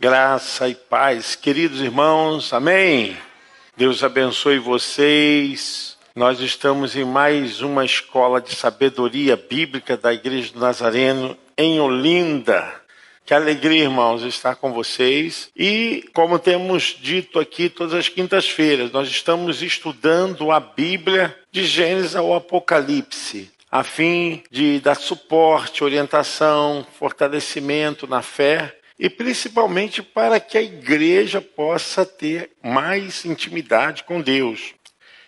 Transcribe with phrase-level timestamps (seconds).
[0.00, 3.16] Graça e paz, queridos irmãos, amém.
[3.76, 5.98] Deus abençoe vocês.
[6.14, 12.80] Nós estamos em mais uma escola de sabedoria bíblica da Igreja do Nazareno em Olinda.
[13.26, 15.50] Que alegria, irmãos, estar com vocês.
[15.56, 22.14] E, como temos dito aqui todas as quintas-feiras, nós estamos estudando a Bíblia de Gênesis
[22.14, 30.58] ao Apocalipse a fim de dar suporte, orientação, fortalecimento na fé e principalmente para que
[30.58, 34.74] a igreja possa ter mais intimidade com Deus.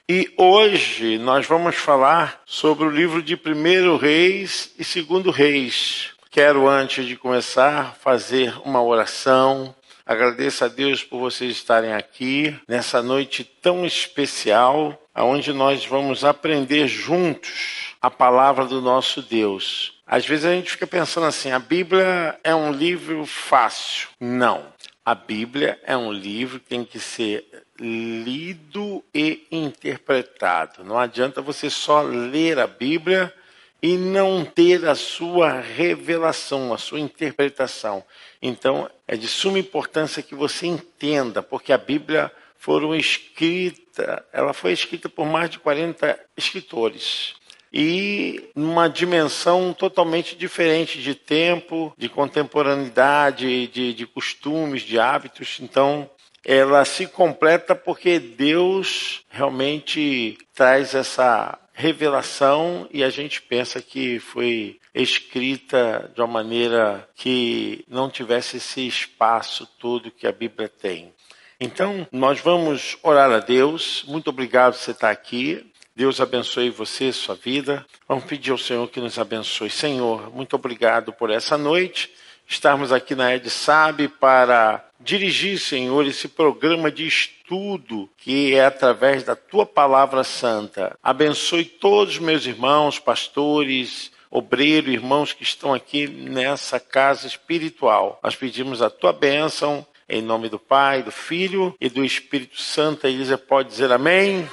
[0.08, 6.10] E hoje nós vamos falar sobre o livro de Primeiro Reis e Segundo Reis.
[6.32, 9.72] Quero, antes de começar, fazer uma oração.
[10.04, 16.88] Agradeço a Deus por vocês estarem aqui nessa noite tão especial, onde nós vamos aprender
[16.88, 19.99] juntos a palavra do nosso Deus.
[20.10, 24.08] Às vezes a gente fica pensando assim: a Bíblia é um livro fácil.
[24.18, 24.66] Não.
[25.04, 27.44] A Bíblia é um livro que tem que ser
[27.78, 30.82] lido e interpretado.
[30.82, 33.32] Não adianta você só ler a Bíblia
[33.80, 38.04] e não ter a sua revelação, a sua interpretação.
[38.42, 44.72] Então, é de suma importância que você entenda, porque a Bíblia foram escrita, ela foi
[44.72, 47.39] escrita por mais de 40 escritores
[47.72, 55.58] e numa dimensão totalmente diferente de tempo, de contemporaneidade, de, de costumes, de hábitos.
[55.60, 56.10] Então,
[56.44, 64.78] ela se completa porque Deus realmente traz essa revelação e a gente pensa que foi
[64.94, 71.12] escrita de uma maneira que não tivesse esse espaço todo que a Bíblia tem.
[71.60, 74.02] Então, nós vamos orar a Deus.
[74.08, 75.69] Muito obrigado por você estar aqui.
[76.00, 77.84] Deus abençoe você, sua vida.
[78.08, 79.68] Vamos pedir ao Senhor que nos abençoe.
[79.68, 82.10] Senhor, muito obrigado por essa noite.
[82.48, 89.24] Estarmos aqui na Ed Sabe para dirigir, Senhor, esse programa de estudo que é através
[89.24, 90.96] da tua palavra santa.
[91.02, 98.18] Abençoe todos os meus irmãos, pastores, obreiros, irmãos que estão aqui nessa casa espiritual.
[98.22, 103.06] Nós pedimos a tua bênção em nome do Pai, do Filho e do Espírito Santo.
[103.06, 104.48] A Elisa pode dizer amém.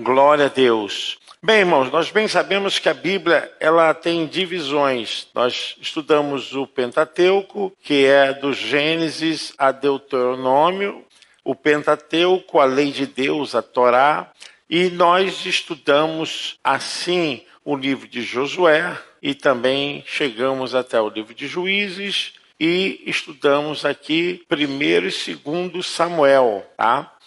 [0.00, 1.18] Glória a Deus.
[1.42, 5.26] Bem, irmãos, nós bem sabemos que a Bíblia ela tem divisões.
[5.34, 11.04] Nós estudamos o Pentateuco, que é do Gênesis a Deuteronômio,
[11.42, 14.30] o Pentateuco, a lei de Deus, a Torá,
[14.70, 21.48] e nós estudamos assim o livro de Josué e também chegamos até o livro de
[21.48, 27.17] Juízes e estudamos aqui primeiro e segundo Samuel, tá?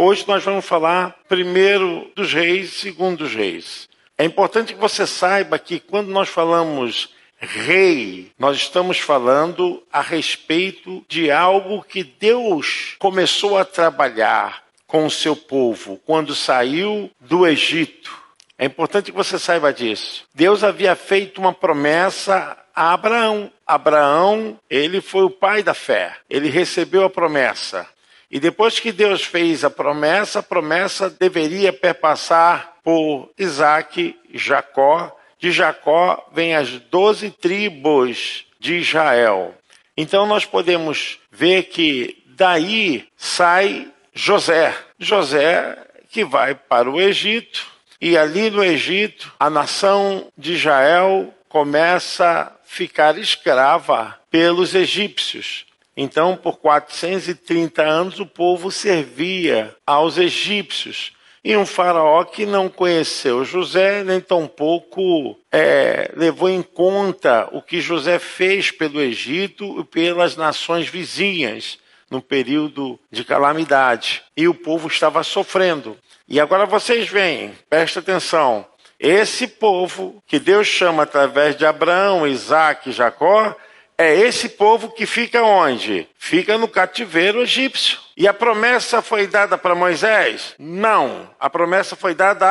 [0.00, 3.88] Hoje nós vamos falar primeiro dos reis, segundo dos reis.
[4.16, 11.04] É importante que você saiba que quando nós falamos rei, nós estamos falando a respeito
[11.08, 18.16] de algo que Deus começou a trabalhar com o seu povo quando saiu do Egito.
[18.56, 20.24] É importante que você saiba disso.
[20.32, 23.50] Deus havia feito uma promessa a Abraão.
[23.66, 26.14] Abraão, ele foi o pai da fé.
[26.30, 27.84] Ele recebeu a promessa.
[28.30, 35.14] E depois que Deus fez a promessa, a promessa deveria perpassar por Isaac, Jacó.
[35.38, 39.54] De Jacó vem as doze tribos de Israel.
[39.96, 44.76] Então nós podemos ver que daí sai José.
[44.98, 45.78] José
[46.10, 47.66] que vai para o Egito,
[48.00, 55.66] e ali no Egito a nação de Israel começa a ficar escrava pelos egípcios.
[56.00, 61.12] Então, por 430 anos, o povo servia aos egípcios.
[61.42, 67.80] E um faraó que não conheceu José, nem tampouco é, levou em conta o que
[67.80, 74.22] José fez pelo Egito e pelas nações vizinhas no período de calamidade.
[74.36, 75.98] E o povo estava sofrendo.
[76.28, 78.64] E agora vocês veem, presta atenção.
[79.00, 83.56] Esse povo que Deus chama através de Abraão, Isaac e Jacó,
[83.98, 86.08] é esse povo que fica onde?
[86.16, 87.98] Fica no cativeiro egípcio.
[88.16, 90.54] E a promessa foi dada para Moisés?
[90.56, 91.28] Não.
[91.40, 92.46] A promessa foi dada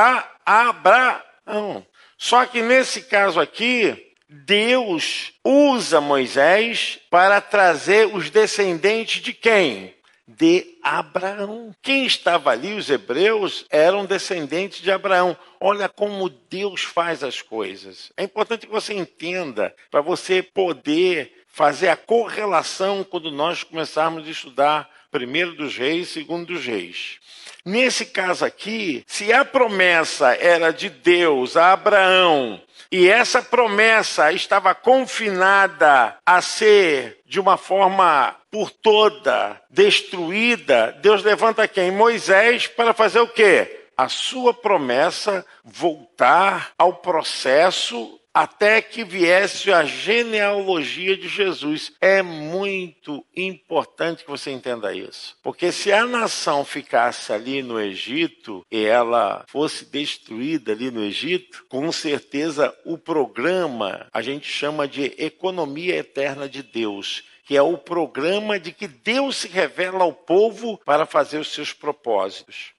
[0.45, 1.85] a Abraão.
[2.17, 9.95] Só que nesse caso aqui, Deus usa Moisés para trazer os descendentes de quem?
[10.27, 11.73] De Abraão.
[11.81, 15.37] Quem estava ali, os hebreus, eram descendentes de Abraão.
[15.61, 18.11] Olha como Deus faz as coisas.
[18.17, 24.29] É importante que você entenda, para você poder fazer a correlação quando nós começarmos a
[24.29, 27.17] estudar primeiro dos reis, segundo dos reis.
[27.65, 32.61] Nesse caso aqui, se a promessa era de Deus a Abraão
[32.91, 41.67] e essa promessa estava confinada a ser de uma forma por toda destruída, Deus levanta
[41.67, 41.89] quem?
[41.89, 43.85] Moisés para fazer o quê?
[43.97, 51.91] A sua promessa voltar ao processo até que viesse a genealogia de Jesus.
[51.99, 55.35] É muito importante que você entenda isso.
[55.41, 61.65] Porque se a nação ficasse ali no Egito e ela fosse destruída ali no Egito,
[61.67, 67.77] com certeza o programa a gente chama de economia eterna de Deus que é o
[67.77, 72.73] programa de que Deus se revela ao povo para fazer os seus propósitos.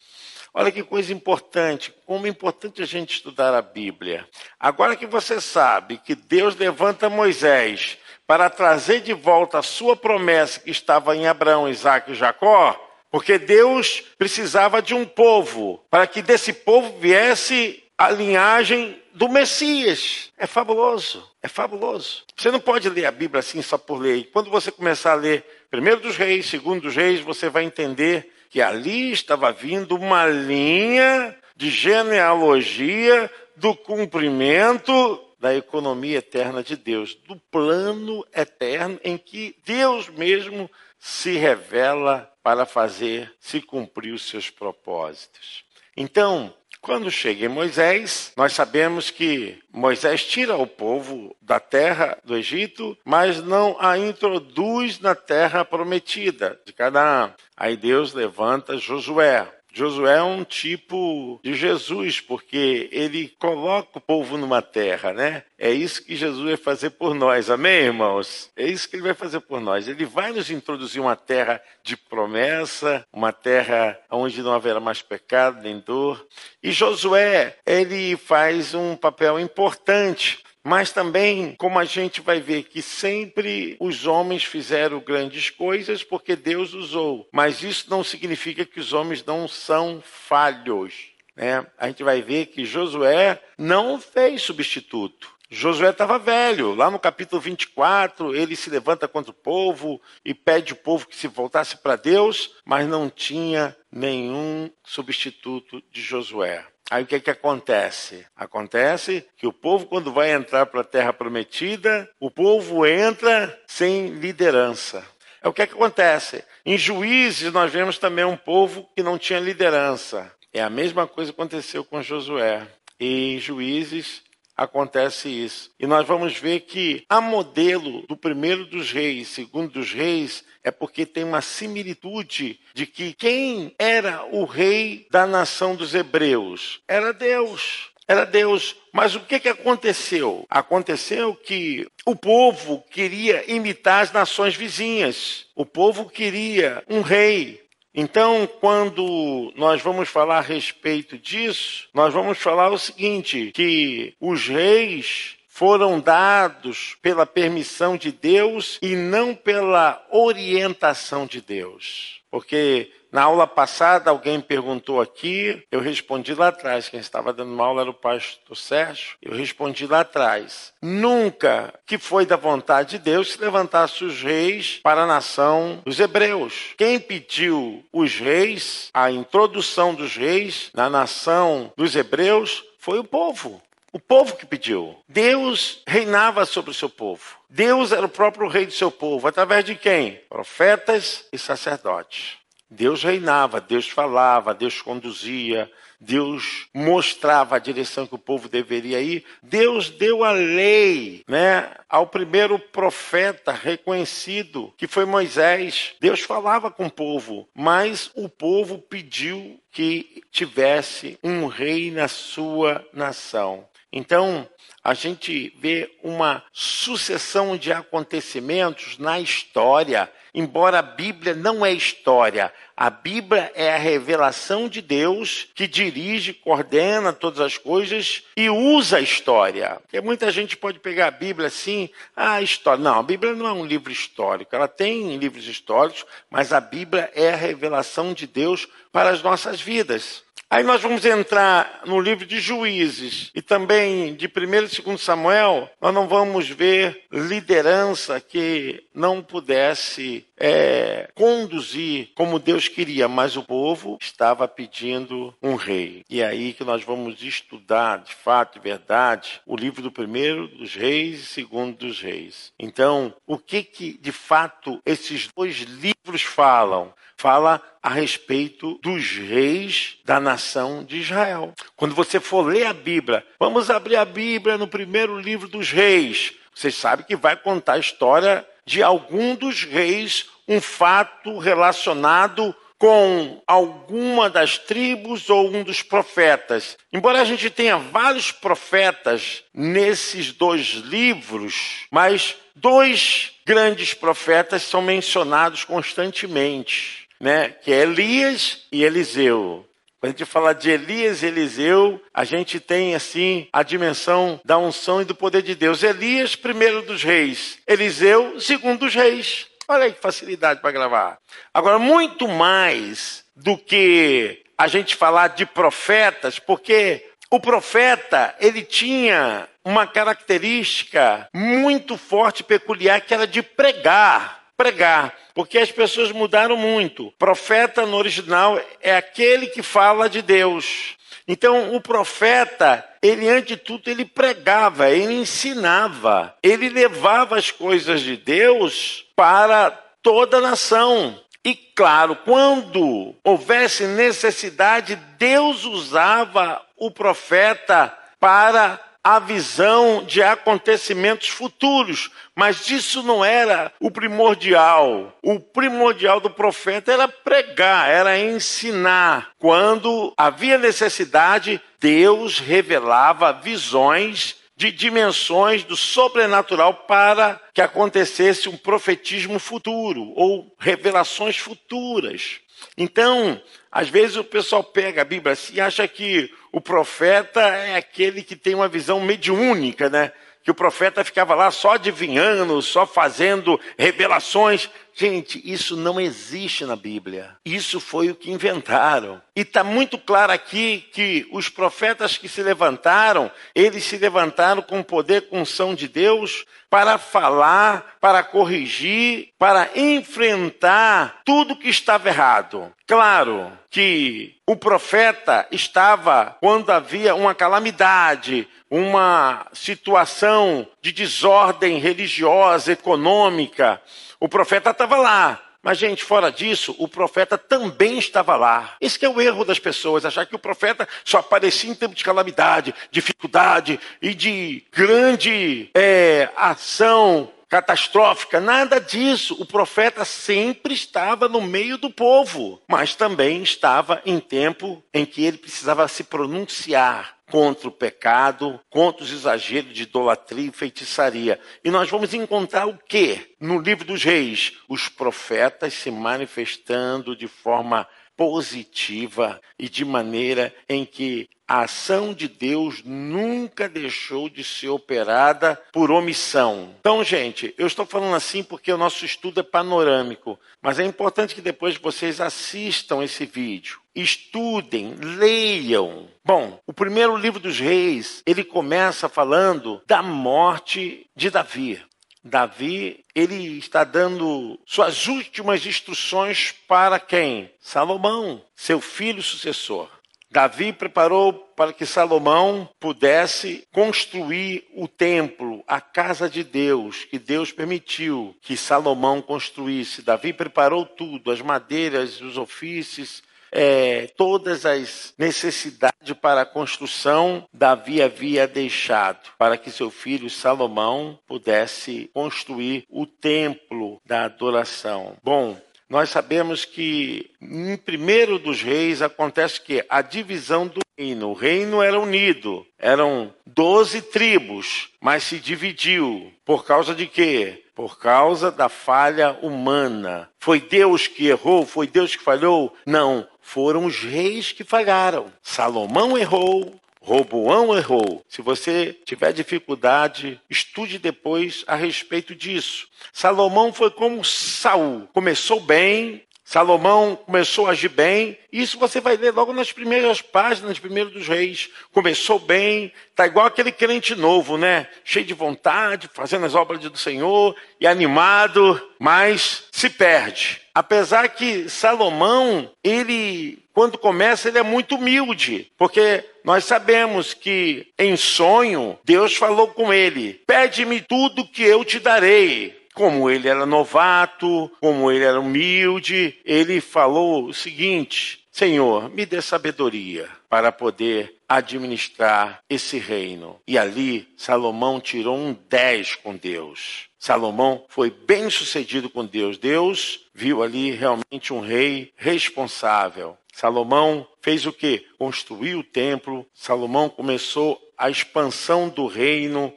[0.61, 4.27] Olha que coisa importante, como é importante a gente estudar a Bíblia.
[4.59, 7.97] Agora que você sabe que Deus levanta Moisés
[8.27, 12.77] para trazer de volta a sua promessa que estava em Abraão, Isaac e Jacó,
[13.09, 20.33] porque Deus precisava de um povo, para que desse povo viesse a linhagem do Messias.
[20.37, 22.25] É fabuloso, é fabuloso.
[22.37, 24.29] Você não pode ler a Bíblia assim só por ler.
[24.33, 28.61] Quando você começar a ler primeiro dos reis, segundo dos reis, você vai entender que
[28.61, 37.37] ali estava vindo uma linha de genealogia do cumprimento da economia eterna de Deus, do
[37.37, 45.65] plano eterno em que Deus mesmo se revela para fazer se cumprir os seus propósitos.
[45.97, 52.37] Então, quando chega em Moisés, nós sabemos que Moisés tira o povo da terra do
[52.37, 57.35] Egito, mas não a introduz na terra prometida de Canaã.
[57.57, 59.58] Aí Deus levanta Josué.
[59.79, 65.45] Josué é um tipo de Jesus, porque ele coloca o povo numa terra, né?
[65.57, 68.51] É isso que Jesus vai fazer por nós, amém, irmãos?
[68.57, 69.87] É isso que ele vai fazer por nós.
[69.87, 75.63] Ele vai nos introduzir uma terra de promessa, uma terra onde não haverá mais pecado
[75.63, 76.27] nem dor.
[76.61, 82.83] E Josué, ele faz um papel importante mas também, como a gente vai ver que
[82.83, 87.27] sempre os homens fizeram grandes coisas porque Deus usou.
[87.33, 91.07] Mas isso não significa que os homens não são falhos.
[91.35, 91.67] Né?
[91.79, 95.33] A gente vai ver que Josué não fez substituto.
[95.51, 96.75] Josué estava velho.
[96.75, 101.17] Lá no capítulo 24, ele se levanta contra o povo e pede o povo que
[101.17, 106.67] se voltasse para Deus, mas não tinha nenhum substituto de Josué.
[106.91, 108.27] Aí o que, que acontece?
[108.35, 114.09] Acontece que o povo, quando vai entrar para a terra prometida, o povo entra sem
[114.09, 115.05] liderança.
[115.43, 116.43] É o que, que acontece.
[116.65, 120.33] Em juízes, nós vemos também um povo que não tinha liderança.
[120.53, 122.67] É a mesma coisa que aconteceu com Josué.
[122.99, 124.23] E em juízes,
[124.59, 125.71] acontece isso.
[125.79, 130.71] E nós vamos ver que a modelo do primeiro dos reis, segundo dos reis, é
[130.71, 137.13] porque tem uma similitude de que quem era o rei da nação dos hebreus era
[137.13, 137.91] Deus.
[138.07, 138.75] Era Deus.
[138.91, 140.47] Mas o que, que aconteceu?
[140.49, 145.47] Aconteceu que o povo queria imitar as nações vizinhas.
[145.55, 147.69] O povo queria um rei.
[147.95, 154.49] Então, quando nós vamos falar a respeito disso, nós vamos falar o seguinte: que os
[154.49, 162.21] reis foram dados pela permissão de Deus e não pela orientação de Deus.
[162.31, 166.89] Porque na aula passada, alguém perguntou aqui, eu respondi lá atrás.
[166.89, 169.17] Quem estava dando uma aula era o pastor Sérgio.
[169.21, 170.73] Eu respondi lá atrás.
[170.81, 175.99] Nunca que foi da vontade de Deus se levantasse os reis para a nação dos
[175.99, 176.75] hebreus.
[176.77, 183.61] Quem pediu os reis, a introdução dos reis na nação dos hebreus, foi o povo.
[183.99, 184.97] O povo que pediu.
[185.09, 187.37] Deus reinava sobre o seu povo.
[187.51, 189.27] Deus era o próprio rei do seu povo.
[189.27, 190.21] Através de quem?
[190.29, 192.37] Profetas e sacerdotes.
[192.71, 195.69] Deus reinava, Deus falava, Deus conduzia,
[196.01, 199.25] Deus mostrava a direção que o povo deveria ir.
[199.43, 205.95] Deus deu a lei, né, ao primeiro profeta reconhecido, que foi Moisés.
[205.99, 212.87] Deus falava com o povo, mas o povo pediu que tivesse um rei na sua
[212.93, 213.67] nação.
[213.93, 214.49] Então,
[214.85, 222.53] a gente vê uma sucessão de acontecimentos na história embora a Bíblia não é história,
[222.77, 228.99] a Bíblia é a revelação de Deus que dirige, coordena todas as coisas e usa
[228.99, 229.81] a história.
[229.83, 232.83] Porque muita gente pode pegar a Bíblia assim, ah, história.
[232.83, 234.55] Não, a Bíblia não é um livro histórico.
[234.55, 239.61] Ela tem livros históricos, mas a Bíblia é a revelação de Deus para as nossas
[239.61, 240.23] vidas.
[240.51, 244.31] Aí nós vamos entrar no livro de Juízes e também de 1
[244.65, 252.67] e 2 Samuel, nós não vamos ver liderança que não pudesse é, conduzir como Deus
[252.67, 256.03] queria, mas o povo estava pedindo um rei.
[256.09, 260.49] E é aí que nós vamos estudar, de fato e verdade, o livro do primeiro
[260.49, 262.55] dos reis e segundo dos reis.
[262.59, 266.95] Então, o que que de fato esses dois livros falam?
[267.19, 271.55] fala a respeito dos reis da nação de Israel.
[271.75, 276.35] Quando você for ler a Bíblia, vamos abrir a Bíblia no primeiro livro dos reis.
[276.55, 283.43] Você sabe que vai contar a história de algum dos reis, um fato relacionado com
[283.47, 286.77] alguma das tribos ou um dos profetas.
[286.93, 295.65] Embora a gente tenha vários profetas nesses dois livros, mas dois grandes profetas são mencionados
[295.65, 297.49] constantemente né?
[297.49, 299.65] Que é Elias e Eliseu.
[300.01, 304.57] Quando a gente fala de Elias e Eliseu, a gente tem assim a dimensão da
[304.57, 305.83] unção e do poder de Deus.
[305.83, 309.49] Elias, primeiro dos reis, Eliseu, segundo dos reis.
[309.67, 311.19] Olha aí que facilidade para gravar.
[311.53, 319.49] Agora, muito mais do que a gente falar de profetas, porque o profeta, ele tinha
[319.65, 327.15] uma característica muito forte, peculiar, que era de pregar pregar, porque as pessoas mudaram muito.
[327.17, 330.97] Profeta no original é aquele que fala de Deus.
[331.29, 338.01] Então, o profeta, ele antes de tudo, ele pregava, ele ensinava, ele levava as coisas
[338.01, 339.71] de Deus para
[340.03, 341.21] toda a nação.
[341.45, 352.11] E claro, quando houvesse necessidade, Deus usava o profeta para a visão de acontecimentos futuros,
[352.35, 355.17] mas isso não era o primordial.
[355.23, 359.31] O primordial do profeta era pregar, era ensinar.
[359.39, 369.39] Quando havia necessidade, Deus revelava visões de dimensões do sobrenatural para que acontecesse um profetismo
[369.39, 372.41] futuro ou revelações futuras.
[372.77, 377.77] Então, às vezes o pessoal pega a Bíblia assim e acha que o profeta é
[377.77, 380.11] aquele que tem uma visão mediúnica, né?
[380.43, 384.69] Que o profeta ficava lá só adivinhando, só fazendo revelações.
[385.01, 387.37] Gente, isso não existe na Bíblia.
[387.45, 389.23] Isso foi o que inventaram.
[389.37, 394.83] E está muito claro aqui que os profetas que se levantaram, eles se levantaram com
[394.83, 402.73] poder, com unção de Deus, para falar, para corrigir, para enfrentar tudo que estava errado.
[402.85, 413.81] Claro que o profeta estava quando havia uma calamidade, uma situação de desordem religiosa, econômica,
[414.21, 415.43] o profeta estava lá.
[415.63, 418.77] Mas, gente, fora disso, o profeta também estava lá.
[418.81, 422.05] Esse é o erro das pessoas, achar que o profeta só aparecia em tempo de
[422.05, 429.37] calamidade, dificuldade e de grande é, ação catastrófica, nada disso.
[429.41, 435.25] O profeta sempre estava no meio do povo, mas também estava em tempo em que
[435.25, 441.41] ele precisava se pronunciar contra o pecado, contra os exageros de idolatria e feitiçaria.
[441.65, 444.53] E nós vamos encontrar o que no livro dos reis?
[444.69, 452.29] Os profetas se manifestando de forma positiva e de maneira em que a ação de
[452.29, 456.75] Deus nunca deixou de ser operada por omissão.
[456.79, 461.35] Então, gente, eu estou falando assim porque o nosso estudo é panorâmico, mas é importante
[461.35, 466.09] que depois vocês assistam esse vídeo, estudem, leiam.
[466.23, 471.83] Bom, o primeiro livro dos reis, ele começa falando da morte de Davi.
[472.23, 477.51] Davi, ele está dando suas últimas instruções para quem?
[477.59, 479.89] Salomão, seu filho sucessor.
[480.31, 487.51] Davi preparou para que Salomão pudesse construir o templo, a casa de Deus, que Deus
[487.51, 490.03] permitiu que Salomão construísse.
[490.03, 498.03] Davi preparou tudo, as madeiras, os ofícios, é, todas as necessidades para a construção, Davi
[498.03, 505.17] havia deixado para que seu filho Salomão pudesse construir o templo da adoração.
[505.23, 505.59] Bom,
[505.89, 511.31] nós sabemos que em primeiro dos reis acontece que a divisão do reino.
[511.31, 516.33] O reino era unido, eram doze tribos, mas se dividiu.
[516.45, 517.65] Por causa de quê?
[517.75, 520.29] Por causa da falha humana.
[520.39, 521.65] Foi Deus que errou?
[521.65, 522.75] Foi Deus que falhou?
[522.85, 525.33] Não, foram os reis que falharam.
[525.41, 528.23] Salomão errou, Roboão errou.
[528.29, 532.87] Se você tiver dificuldade, estude depois a respeito disso.
[533.15, 535.09] Salomão foi como Saul.
[535.15, 540.79] Começou bem, Salomão começou a agir bem, isso você vai ler logo nas primeiras páginas,
[540.79, 541.69] primeiro dos reis.
[541.93, 544.87] Começou bem, tá igual aquele crente novo, né?
[545.05, 550.63] Cheio de vontade, fazendo as obras do Senhor e animado, mas se perde.
[550.75, 558.17] Apesar que Salomão, ele, quando começa, ele é muito humilde, porque nós sabemos que em
[558.17, 564.71] sonho Deus falou com ele: Pede-me tudo que eu te darei como ele era novato,
[564.81, 572.63] como ele era humilde, ele falou o seguinte: Senhor, me dê sabedoria para poder administrar
[572.69, 573.61] esse reino.
[573.69, 577.09] E ali Salomão tirou um 10 com Deus.
[577.19, 579.59] Salomão foi bem sucedido com Deus.
[579.59, 583.37] Deus viu ali realmente um rei responsável.
[583.59, 585.05] Salomão fez o que?
[585.19, 586.47] Construiu o templo.
[586.55, 589.75] Salomão começou a expansão do reino.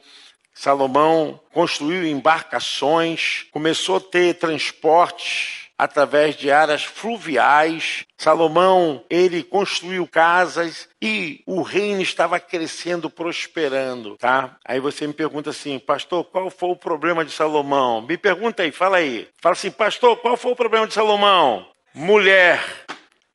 [0.54, 8.04] Salomão construiu embarcações, começou a ter transportes através de áreas fluviais.
[8.16, 14.58] Salomão, ele construiu casas e o reino estava crescendo, prosperando, tá?
[14.64, 18.00] Aí você me pergunta assim, pastor, qual foi o problema de Salomão?
[18.00, 19.26] Me pergunta aí, fala aí.
[19.40, 21.66] Fala assim, pastor, qual foi o problema de Salomão?
[21.92, 22.62] Mulher.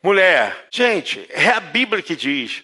[0.03, 0.67] Mulher.
[0.71, 2.63] Gente, é a Bíblia que diz.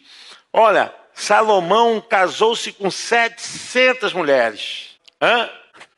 [0.52, 4.98] Olha, Salomão casou-se com 700 mulheres.
[5.22, 5.50] Hã?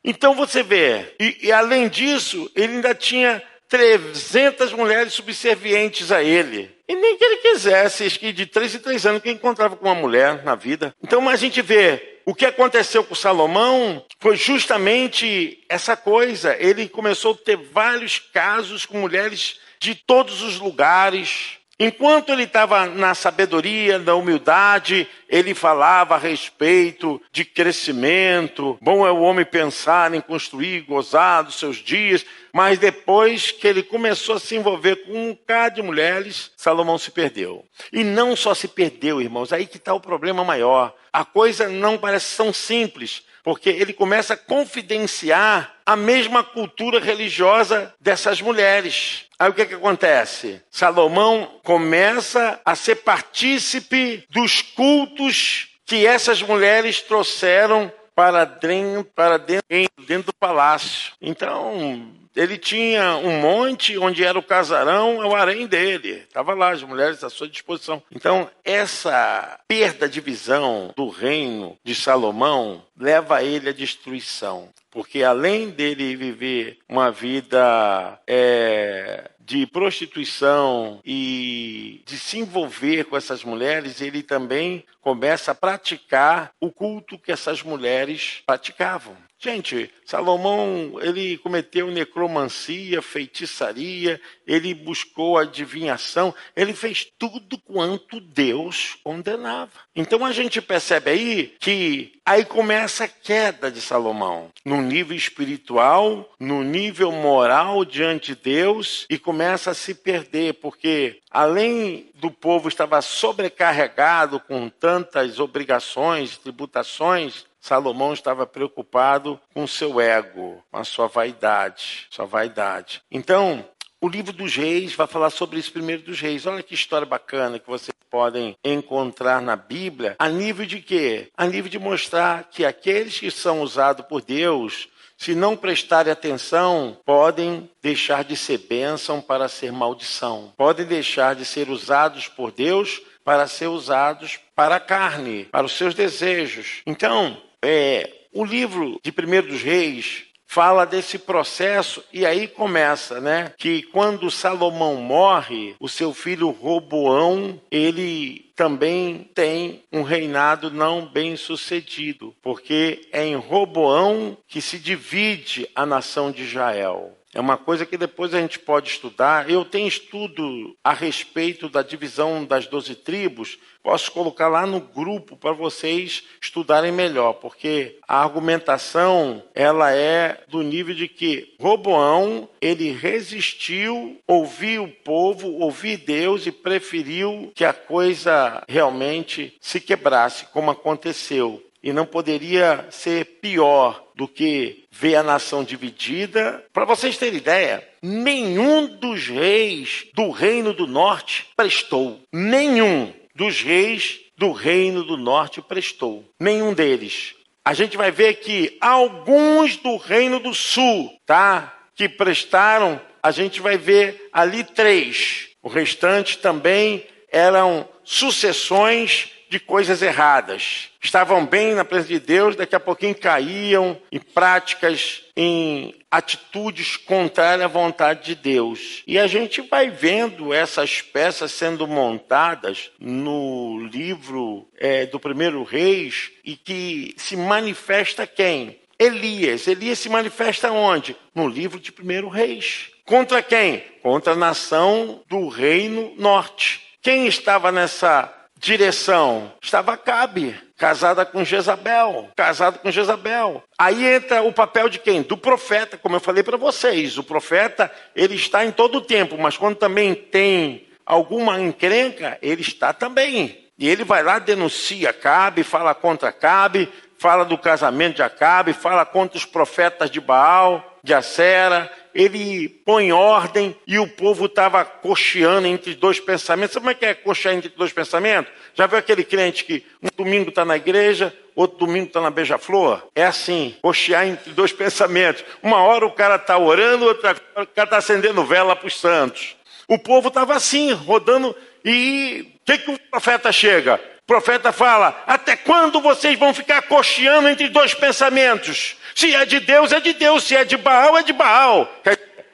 [0.03, 6.73] Então você vê, e, e, além disso, ele ainda tinha 300 mulheres subservientes a ele.
[6.87, 9.95] E nem que ele quisesse, que de três em três anos que encontrava com uma
[9.95, 10.93] mulher na vida.
[11.03, 16.55] Então a gente vê, o que aconteceu com Salomão foi justamente essa coisa.
[16.59, 22.85] Ele começou a ter vários casos com mulheres de todos os lugares, Enquanto ele estava
[22.85, 28.77] na sabedoria, na humildade, ele falava a respeito de crescimento.
[28.81, 32.25] Bom é o homem pensar em construir, gozar dos seus dias.
[32.53, 37.11] Mas depois que ele começou a se envolver com um bocado de mulheres, Salomão se
[37.11, 37.65] perdeu.
[37.91, 40.95] E não só se perdeu, irmãos, aí que está o problema maior.
[41.11, 47.93] A coisa não parece tão simples porque ele começa a confidenciar a mesma cultura religiosa
[48.01, 49.27] dessas mulheres.
[49.37, 50.63] Aí o que, que acontece?
[50.71, 59.67] Salomão começa a ser partícipe dos cultos que essas mulheres trouxeram para dentro, para dentro,
[60.07, 61.13] dentro do palácio.
[61.21, 66.23] Então, ele tinha um monte onde era o casarão, é o harém dele.
[66.27, 68.03] Estava lá, as mulheres à sua disposição.
[68.11, 74.69] Então, essa perda de visão do reino de Salomão leva ele à destruição.
[74.91, 83.43] Porque além dele viver uma vida é, de prostituição e de se envolver com essas
[83.43, 89.15] mulheres, ele também começa a praticar o culto que essas mulheres praticavam.
[89.45, 99.69] Gente, Salomão, ele cometeu necromancia, feitiçaria, ele buscou adivinhação, ele fez tudo quanto Deus condenava.
[99.95, 106.27] Então a gente percebe aí que aí começa a queda de Salomão, no nível espiritual,
[106.39, 112.67] no nível moral diante de Deus e começa a se perder, porque além do povo
[112.67, 121.07] estava sobrecarregado com tantas obrigações, tributações, Salomão estava preocupado com seu ego, com a sua
[121.07, 123.01] vaidade, sua vaidade.
[123.09, 123.67] Então,
[123.99, 126.45] o livro dos reis vai falar sobre isso primeiro dos reis.
[126.45, 130.15] Olha que história bacana que vocês podem encontrar na Bíblia.
[130.19, 131.31] A nível de quê?
[131.35, 136.95] A nível de mostrar que aqueles que são usados por Deus, se não prestarem atenção,
[137.03, 140.53] podem deixar de ser bênção para ser maldição.
[140.55, 145.71] Podem deixar de ser usados por Deus para ser usados para a carne, para os
[145.71, 146.83] seus desejos.
[146.85, 153.51] Então, é, o livro de Primeiro dos Reis fala desse processo e aí começa, né?
[153.57, 161.35] Que quando Salomão morre, o seu filho Roboão, ele também tem um reinado não bem
[161.35, 167.17] sucedido, porque é em Roboão que se divide a nação de Israel.
[167.35, 169.49] É uma coisa que depois a gente pode estudar.
[169.49, 173.59] Eu tenho estudo a respeito da divisão das doze tribos.
[173.83, 180.61] Posso colocar lá no grupo para vocês estudarem melhor, porque a argumentação ela é do
[180.61, 187.73] nível de que Roboão ele resistiu, ouviu o povo, ouviu Deus e preferiu que a
[187.73, 191.61] coisa realmente se quebrasse, como aconteceu.
[191.83, 196.63] E não poderia ser pior do que ver a nação dividida.
[196.71, 202.21] Para vocês terem ideia, nenhum dos reis do reino do norte prestou.
[202.31, 206.23] Nenhum dos reis do reino do norte prestou.
[206.39, 207.35] Nenhum deles.
[207.63, 211.75] A gente vai ver que alguns do reino do sul, tá?
[211.95, 215.47] que prestaram, a gente vai ver ali três.
[215.63, 220.89] O restante também eram sucessões de coisas erradas.
[221.01, 227.65] Estavam bem na presença de Deus, daqui a pouquinho caíam em práticas, em atitudes contrárias
[227.65, 229.03] à vontade de Deus.
[229.05, 236.31] E a gente vai vendo essas peças sendo montadas no livro é, do primeiro Reis
[236.43, 238.79] e que se manifesta quem?
[238.97, 239.67] Elias.
[239.67, 241.15] Elias se manifesta onde?
[241.33, 242.91] No livro de primeiro Reis.
[243.05, 243.83] Contra quem?
[244.01, 246.81] Contra a nação do reino norte.
[247.01, 248.33] Quem estava nessa
[248.65, 249.53] direção?
[249.61, 253.63] Estava Cabe, casada com Jezabel, casado com Jezabel.
[253.77, 255.21] Aí entra o papel de quem?
[255.21, 257.17] Do profeta, como eu falei para vocês.
[257.19, 262.61] O profeta, ele está em todo o tempo, mas quando também tem alguma encrenca, ele
[262.61, 263.63] está também.
[263.77, 269.05] E ele vai lá, denuncia Cabe, fala contra Cabe, fala do casamento de Acabe, fala
[269.05, 275.67] contra os profetas de Baal, de Acera, ele põe ordem e o povo estava cocheando
[275.67, 276.73] entre dois pensamentos.
[276.73, 278.51] Sabe como é que é cochear entre dois pensamentos?
[278.73, 283.07] Já viu aquele crente que um domingo está na igreja, outro domingo está na beija-flor?
[283.13, 285.45] É assim, cochear entre dois pensamentos.
[285.61, 288.99] Uma hora o cara está orando, outra hora o cara está acendendo vela para os
[288.99, 289.55] santos.
[289.87, 294.01] O povo estava assim, rodando, e o que, que o profeta chega?
[294.23, 298.97] O profeta fala: Até quando vocês vão ficar cocheando entre dois pensamentos?
[299.15, 300.43] Se é de Deus, é de Deus.
[300.43, 301.89] Se é de Baal, é de Baal.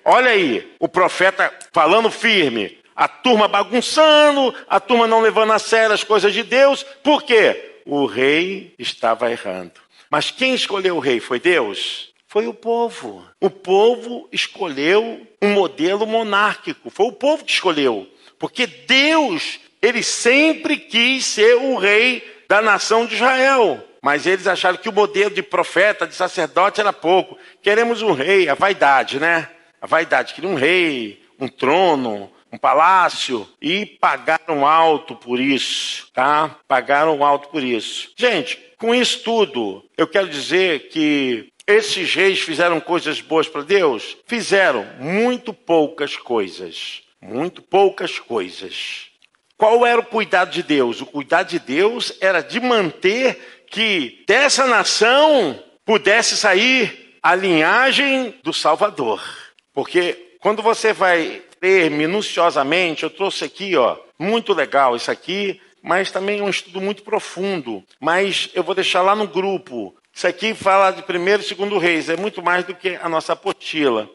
[0.05, 2.79] Olha aí, o profeta falando firme.
[2.95, 6.83] A turma bagunçando, a turma não levando a sério as coisas de Deus.
[7.03, 7.79] Por quê?
[7.83, 9.81] O rei estava errando.
[10.09, 12.13] Mas quem escolheu o rei foi Deus?
[12.27, 13.25] Foi o povo.
[13.39, 16.91] O povo escolheu um modelo monárquico.
[16.91, 18.07] Foi o povo que escolheu.
[18.37, 23.83] Porque Deus, ele sempre quis ser o rei da nação de Israel.
[24.01, 27.37] Mas eles acharam que o modelo de profeta, de sacerdote era pouco.
[27.61, 29.47] Queremos um rei, a vaidade, né?
[29.79, 36.57] A vaidade, queria um rei, um trono, um palácio e pagaram alto por isso, tá?
[36.67, 38.11] Pagaram alto por isso.
[38.15, 44.17] Gente, com isso tudo, eu quero dizer que esses reis fizeram coisas boas para Deus?
[44.25, 47.03] Fizeram muito poucas coisas.
[47.21, 49.11] Muito poucas coisas.
[49.55, 51.01] Qual era o cuidado de Deus?
[51.01, 58.53] O cuidado de Deus era de manter que dessa nação pudesse sair a linhagem do
[58.53, 59.23] Salvador.
[59.73, 66.11] Porque quando você vai ler minuciosamente, eu trouxe aqui, ó, muito legal isso aqui, mas
[66.11, 67.83] também é um estudo muito profundo.
[67.99, 69.95] Mas eu vou deixar lá no grupo.
[70.13, 73.33] Isso aqui fala de primeiro e segundo reis, é muito mais do que a nossa
[73.33, 74.09] apostila.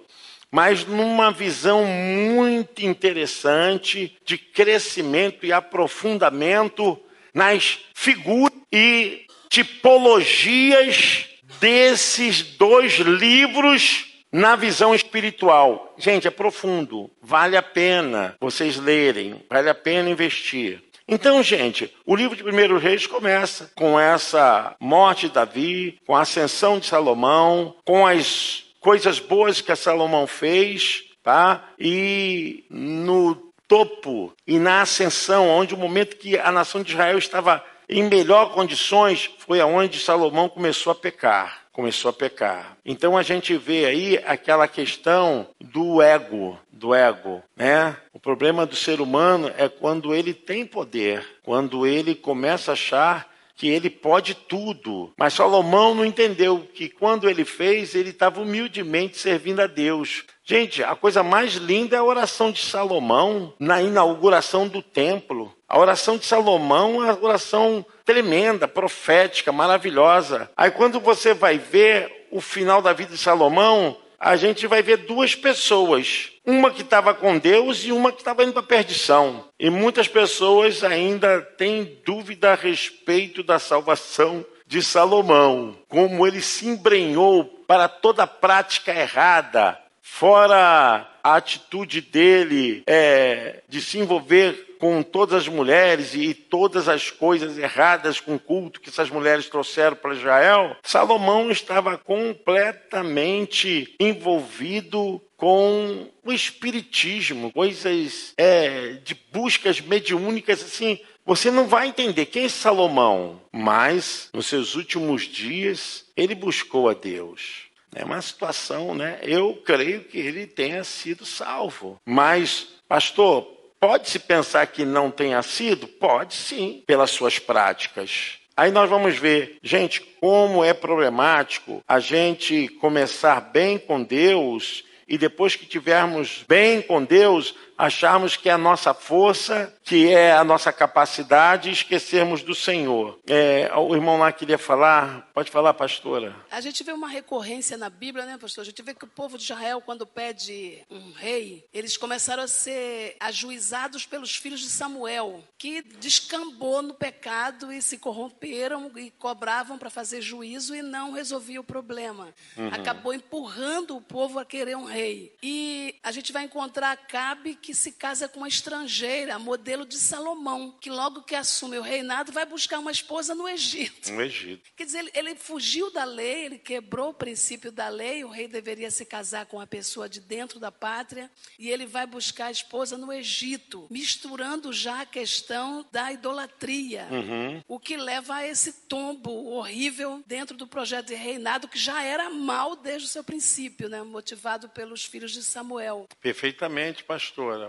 [0.51, 7.01] Mas numa visão muito interessante de crescimento e aprofundamento
[7.35, 11.27] nas figuras e tipologias
[11.61, 15.95] desses dois livros na visão espiritual.
[15.97, 20.83] Gente, é profundo, vale a pena vocês lerem, vale a pena investir.
[21.09, 26.23] Então, gente, o livro de 1 Reis começa com essa morte de Davi, com a
[26.23, 31.71] ascensão de Salomão, com as coisas boas que Salomão fez, tá?
[31.79, 33.37] E no
[33.69, 38.53] topo e na ascensão, onde o momento que a nação de Israel estava em melhor
[38.53, 41.67] condições, foi aonde Salomão começou a pecar.
[41.73, 42.77] Começou a pecar.
[42.85, 47.97] Então a gente vê aí aquela questão do ego, do ego, né?
[48.15, 53.31] O problema do ser humano é quando ele tem poder, quando ele começa a achar
[53.57, 55.13] que ele pode tudo.
[55.17, 60.25] Mas Salomão não entendeu que quando ele fez, ele estava humildemente servindo a Deus.
[60.49, 65.53] Gente, a coisa mais linda é a oração de Salomão na inauguração do templo.
[65.69, 70.49] A oração de Salomão é uma oração tremenda, profética, maravilhosa.
[70.57, 74.99] Aí quando você vai ver o final da vida de Salomão, a gente vai ver
[74.99, 76.31] duas pessoas.
[76.47, 79.47] Uma que estava com Deus e uma que estava indo para a perdição.
[79.59, 85.77] E muitas pessoas ainda têm dúvida a respeito da salvação de Salomão.
[85.89, 89.77] Como ele se embrenhou para toda prática errada,
[90.09, 97.11] fora a atitude dele é, de se envolver com todas as mulheres e todas as
[97.11, 105.21] coisas erradas com o culto que essas mulheres trouxeram para Israel, Salomão estava completamente envolvido
[105.37, 111.01] com o espiritismo, coisas é, de buscas mediúnicas assim.
[111.27, 116.95] Você não vai entender quem é Salomão, mas nos seus últimos dias ele buscou a
[116.95, 117.66] Deus.
[117.97, 119.19] É uma situação, né?
[119.23, 122.01] Eu creio que ele tenha sido salvo.
[122.05, 125.87] Mas, pastor, Pode-se pensar que não tenha sido?
[125.87, 128.39] Pode sim, pelas suas práticas.
[128.57, 135.19] Aí nós vamos ver, gente, como é problemático a gente começar bem com Deus e
[135.19, 140.45] depois que tivermos bem com Deus, acharmos que é a nossa força, que é a
[140.45, 143.19] nossa capacidade, e esquecermos do Senhor.
[143.27, 146.35] É, o irmão lá queria falar, pode falar, pastora.
[146.51, 148.63] A gente vê uma recorrência na Bíblia, né, pastor?
[148.63, 152.49] A gente vê que o povo de Israel, quando pede um rei, eles começaram a
[152.49, 159.79] ser ajuizados pelos filhos de Samuel, que descambou no pecado e se corromperam e cobravam
[159.79, 162.29] para fazer juízo e não resolvia o problema.
[162.57, 162.69] Uhum.
[162.69, 165.35] Acabou empurrando o povo a querer um rei.
[165.43, 170.79] E a gente vai encontrar Cabe que se casa com uma estrangeira, modelo de Salomão,
[170.81, 174.13] que logo que assume o reinado vai buscar uma esposa no Egito.
[174.13, 174.71] No Egito.
[174.77, 178.47] Quer dizer, ele, ele fugiu da lei, ele quebrou o princípio da lei, o rei
[178.47, 182.51] deveria se casar com a pessoa de dentro da pátria, e ele vai buscar a
[182.53, 187.65] esposa no Egito, misturando já a questão da idolatria, uhum.
[187.67, 192.31] o que leva a esse tombo horrível dentro do projeto de reinado, que já era
[192.31, 194.05] mal desde o seu princípio, né?
[194.05, 196.07] motivado pelos filhos de Samuel.
[196.21, 197.03] Perfeitamente,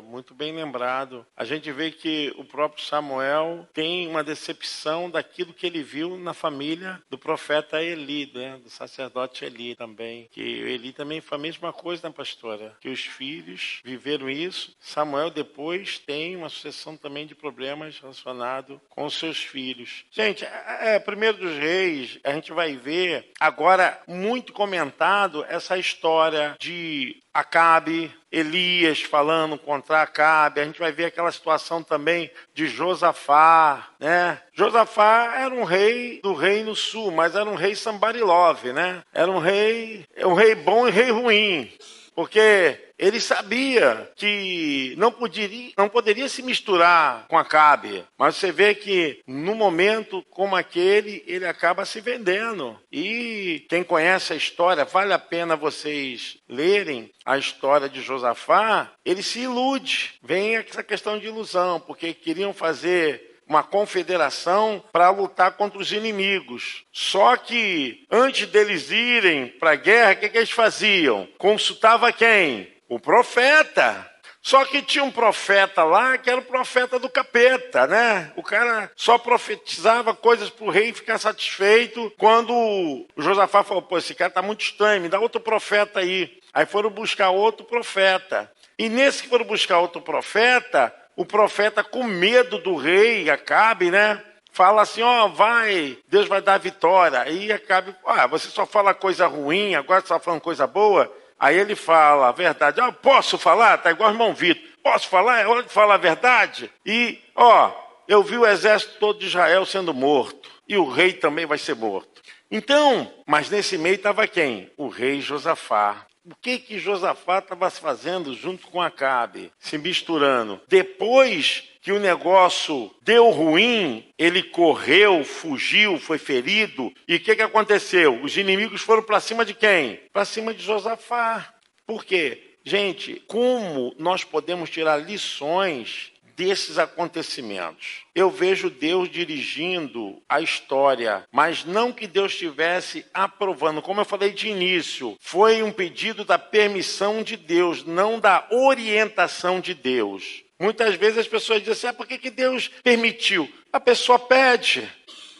[0.02, 1.26] muito bem lembrado.
[1.36, 6.34] A gente vê que o próprio Samuel tem uma decepção daquilo que ele viu na
[6.34, 8.60] família do profeta Eli, né?
[8.64, 10.28] do sacerdote Eli também.
[10.32, 12.76] Que Eli também foi a mesma coisa, né, pastora?
[12.80, 14.76] Que os filhos viveram isso.
[14.80, 20.06] Samuel depois tem uma sucessão também de problemas relacionados com seus filhos.
[20.12, 26.56] Gente, é, é, primeiro dos reis, a gente vai ver agora muito comentado essa história
[26.60, 33.90] de Acabe, Elias falando contra Acabe, a gente vai ver aquela situação também de Josafá,
[34.00, 34.42] né?
[34.54, 39.04] Josafá era um rei do reino sul, mas era um rei sambarilove, né?
[39.14, 41.72] Era um rei, um rei bom e rei ruim.
[42.16, 48.04] Porque ele sabia que não poderia, não poderia se misturar com Acabe.
[48.18, 52.80] Mas você vê que no momento como aquele, ele acaba se vendendo.
[52.92, 58.92] E quem conhece a história, vale a pena vocês lerem a história de Josafá.
[59.06, 60.16] Ele se ilude.
[60.24, 66.84] Vem essa questão de ilusão, porque queriam fazer uma confederação para lutar contra os inimigos.
[66.92, 71.28] Só que antes deles irem para a guerra, o que, que eles faziam?
[71.38, 72.77] Consultava quem?
[72.90, 74.10] O profeta.
[74.42, 78.32] Só que tinha um profeta lá que era o profeta do capeta, né?
[78.38, 82.14] O cara só profetizava coisas para o rei ficar satisfeito.
[82.18, 86.40] Quando o Josafá falou: pô, esse cara está muito estranho, me dá outro profeta aí.
[86.54, 88.50] Aí foram buscar outro profeta.
[88.80, 94.24] E nesse que foram buscar outro profeta, o profeta, com medo do rei Acabe, né?
[94.52, 97.20] Fala assim: ó, oh, vai, Deus vai dar vitória.
[97.20, 101.12] Aí Acabe, ah, você só fala coisa ruim, agora você está falando coisa boa.
[101.40, 102.82] Aí ele fala a verdade.
[102.82, 103.78] Ah, posso falar?
[103.78, 104.64] Tá igual o irmão Vitor.
[104.82, 105.42] Posso falar?
[105.42, 106.72] É hora de falar a verdade.
[106.86, 107.72] E, ó,
[108.08, 110.50] eu vi o exército todo de Israel sendo morto.
[110.68, 112.22] E o rei também vai ser morto.
[112.50, 114.72] Então, mas nesse meio estava quem?
[114.78, 120.60] O rei Josafá o que que Josafá estava fazendo junto com Acabe, se misturando.
[120.68, 126.92] Depois que o negócio deu ruim, ele correu, fugiu, foi ferido.
[127.08, 128.22] E o que, que aconteceu?
[128.22, 130.02] Os inimigos foram para cima de quem?
[130.12, 131.54] Para cima de Josafá.
[131.86, 132.56] Por quê?
[132.66, 138.04] Gente, como nós podemos tirar lições desses acontecimentos.
[138.14, 143.82] Eu vejo Deus dirigindo a história, mas não que Deus estivesse aprovando.
[143.82, 149.60] Como eu falei de início, foi um pedido da permissão de Deus, não da orientação
[149.60, 150.44] de Deus.
[150.60, 153.52] Muitas vezes as pessoas dizem assim: ah, por que, que Deus permitiu?
[153.74, 154.88] A pessoa pede.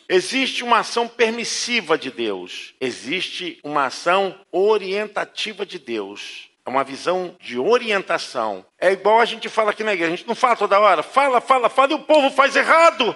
[0.10, 6.50] Existe uma ação permissiva de Deus, existe uma ação orientativa de Deus.
[6.68, 8.66] É uma visão de orientação.
[8.78, 10.14] É igual a gente fala aqui na igreja.
[10.14, 11.02] A gente não fala toda hora.
[11.02, 13.16] Fala, fala, fala e o povo faz errado.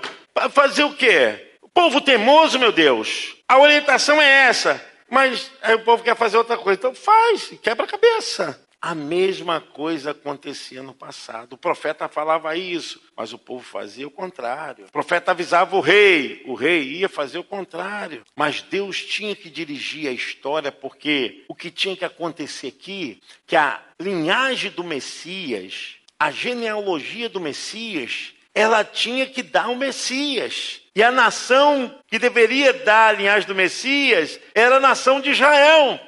[0.51, 1.57] Fazer o quê?
[1.61, 3.35] O povo teimoso, meu Deus.
[3.49, 4.81] A orientação é essa.
[5.09, 6.79] Mas aí o povo quer fazer outra coisa.
[6.79, 8.57] Então faz, quebra a cabeça.
[8.81, 11.53] A mesma coisa acontecia no passado.
[11.53, 14.85] O profeta falava isso, mas o povo fazia o contrário.
[14.85, 18.23] O profeta avisava o rei, o rei ia fazer o contrário.
[18.35, 23.55] Mas Deus tinha que dirigir a história, porque o que tinha que acontecer aqui, que
[23.55, 30.81] a linhagem do Messias, a genealogia do Messias, ela tinha que dar o Messias.
[30.95, 35.99] E a nação que deveria dar a linhagem do Messias era a nação de Israel.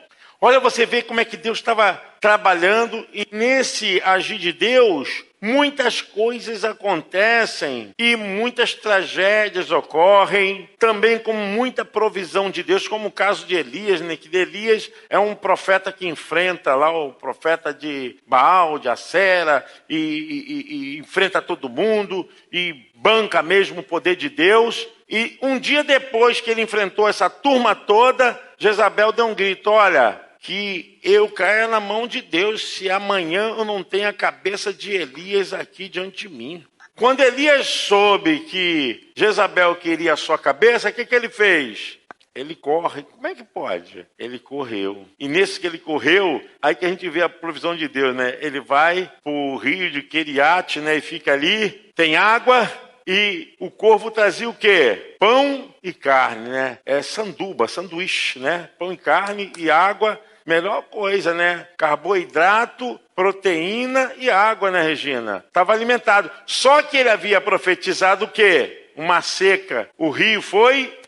[0.45, 6.01] Olha, você vê como é que Deus estava trabalhando e nesse agir de Deus, muitas
[6.01, 13.45] coisas acontecem e muitas tragédias ocorrem, também com muita provisão de Deus, como o caso
[13.45, 14.17] de Elias, né?
[14.17, 19.95] que Elias é um profeta que enfrenta lá o profeta de Baal, de Acera, e,
[19.95, 24.85] e, e enfrenta todo mundo, e banca mesmo o poder de Deus.
[25.09, 30.19] E um dia depois que ele enfrentou essa turma toda, Jezabel deu um grito: Olha,
[30.43, 34.91] que eu caia na mão de Deus se amanhã eu não tenho a cabeça de
[34.91, 36.63] Elias aqui diante de mim.
[36.97, 41.97] Quando Elias soube que Jezabel queria a sua cabeça, o que, que ele fez?
[42.35, 43.03] Ele corre.
[43.03, 44.05] Como é que pode?
[44.19, 45.05] Ele correu.
[45.17, 48.37] E nesse que ele correu, aí que a gente vê a provisão de Deus, né?
[48.41, 50.97] Ele vai para o rio de Keriat, né?
[50.97, 52.69] E fica ali, tem água,
[53.07, 55.15] e o corvo trazia o quê?
[55.19, 56.79] Pão e carne, né?
[56.85, 58.69] É sanduba, sanduíche, né?
[58.77, 60.19] Pão e carne e água.
[60.45, 61.67] Melhor coisa, né?
[61.77, 65.43] Carboidrato, proteína e água, né, Regina?
[65.47, 66.29] Estava alimentado.
[66.45, 68.91] Só que ele havia profetizado o quê?
[68.95, 69.89] Uma seca.
[69.97, 70.99] O rio foi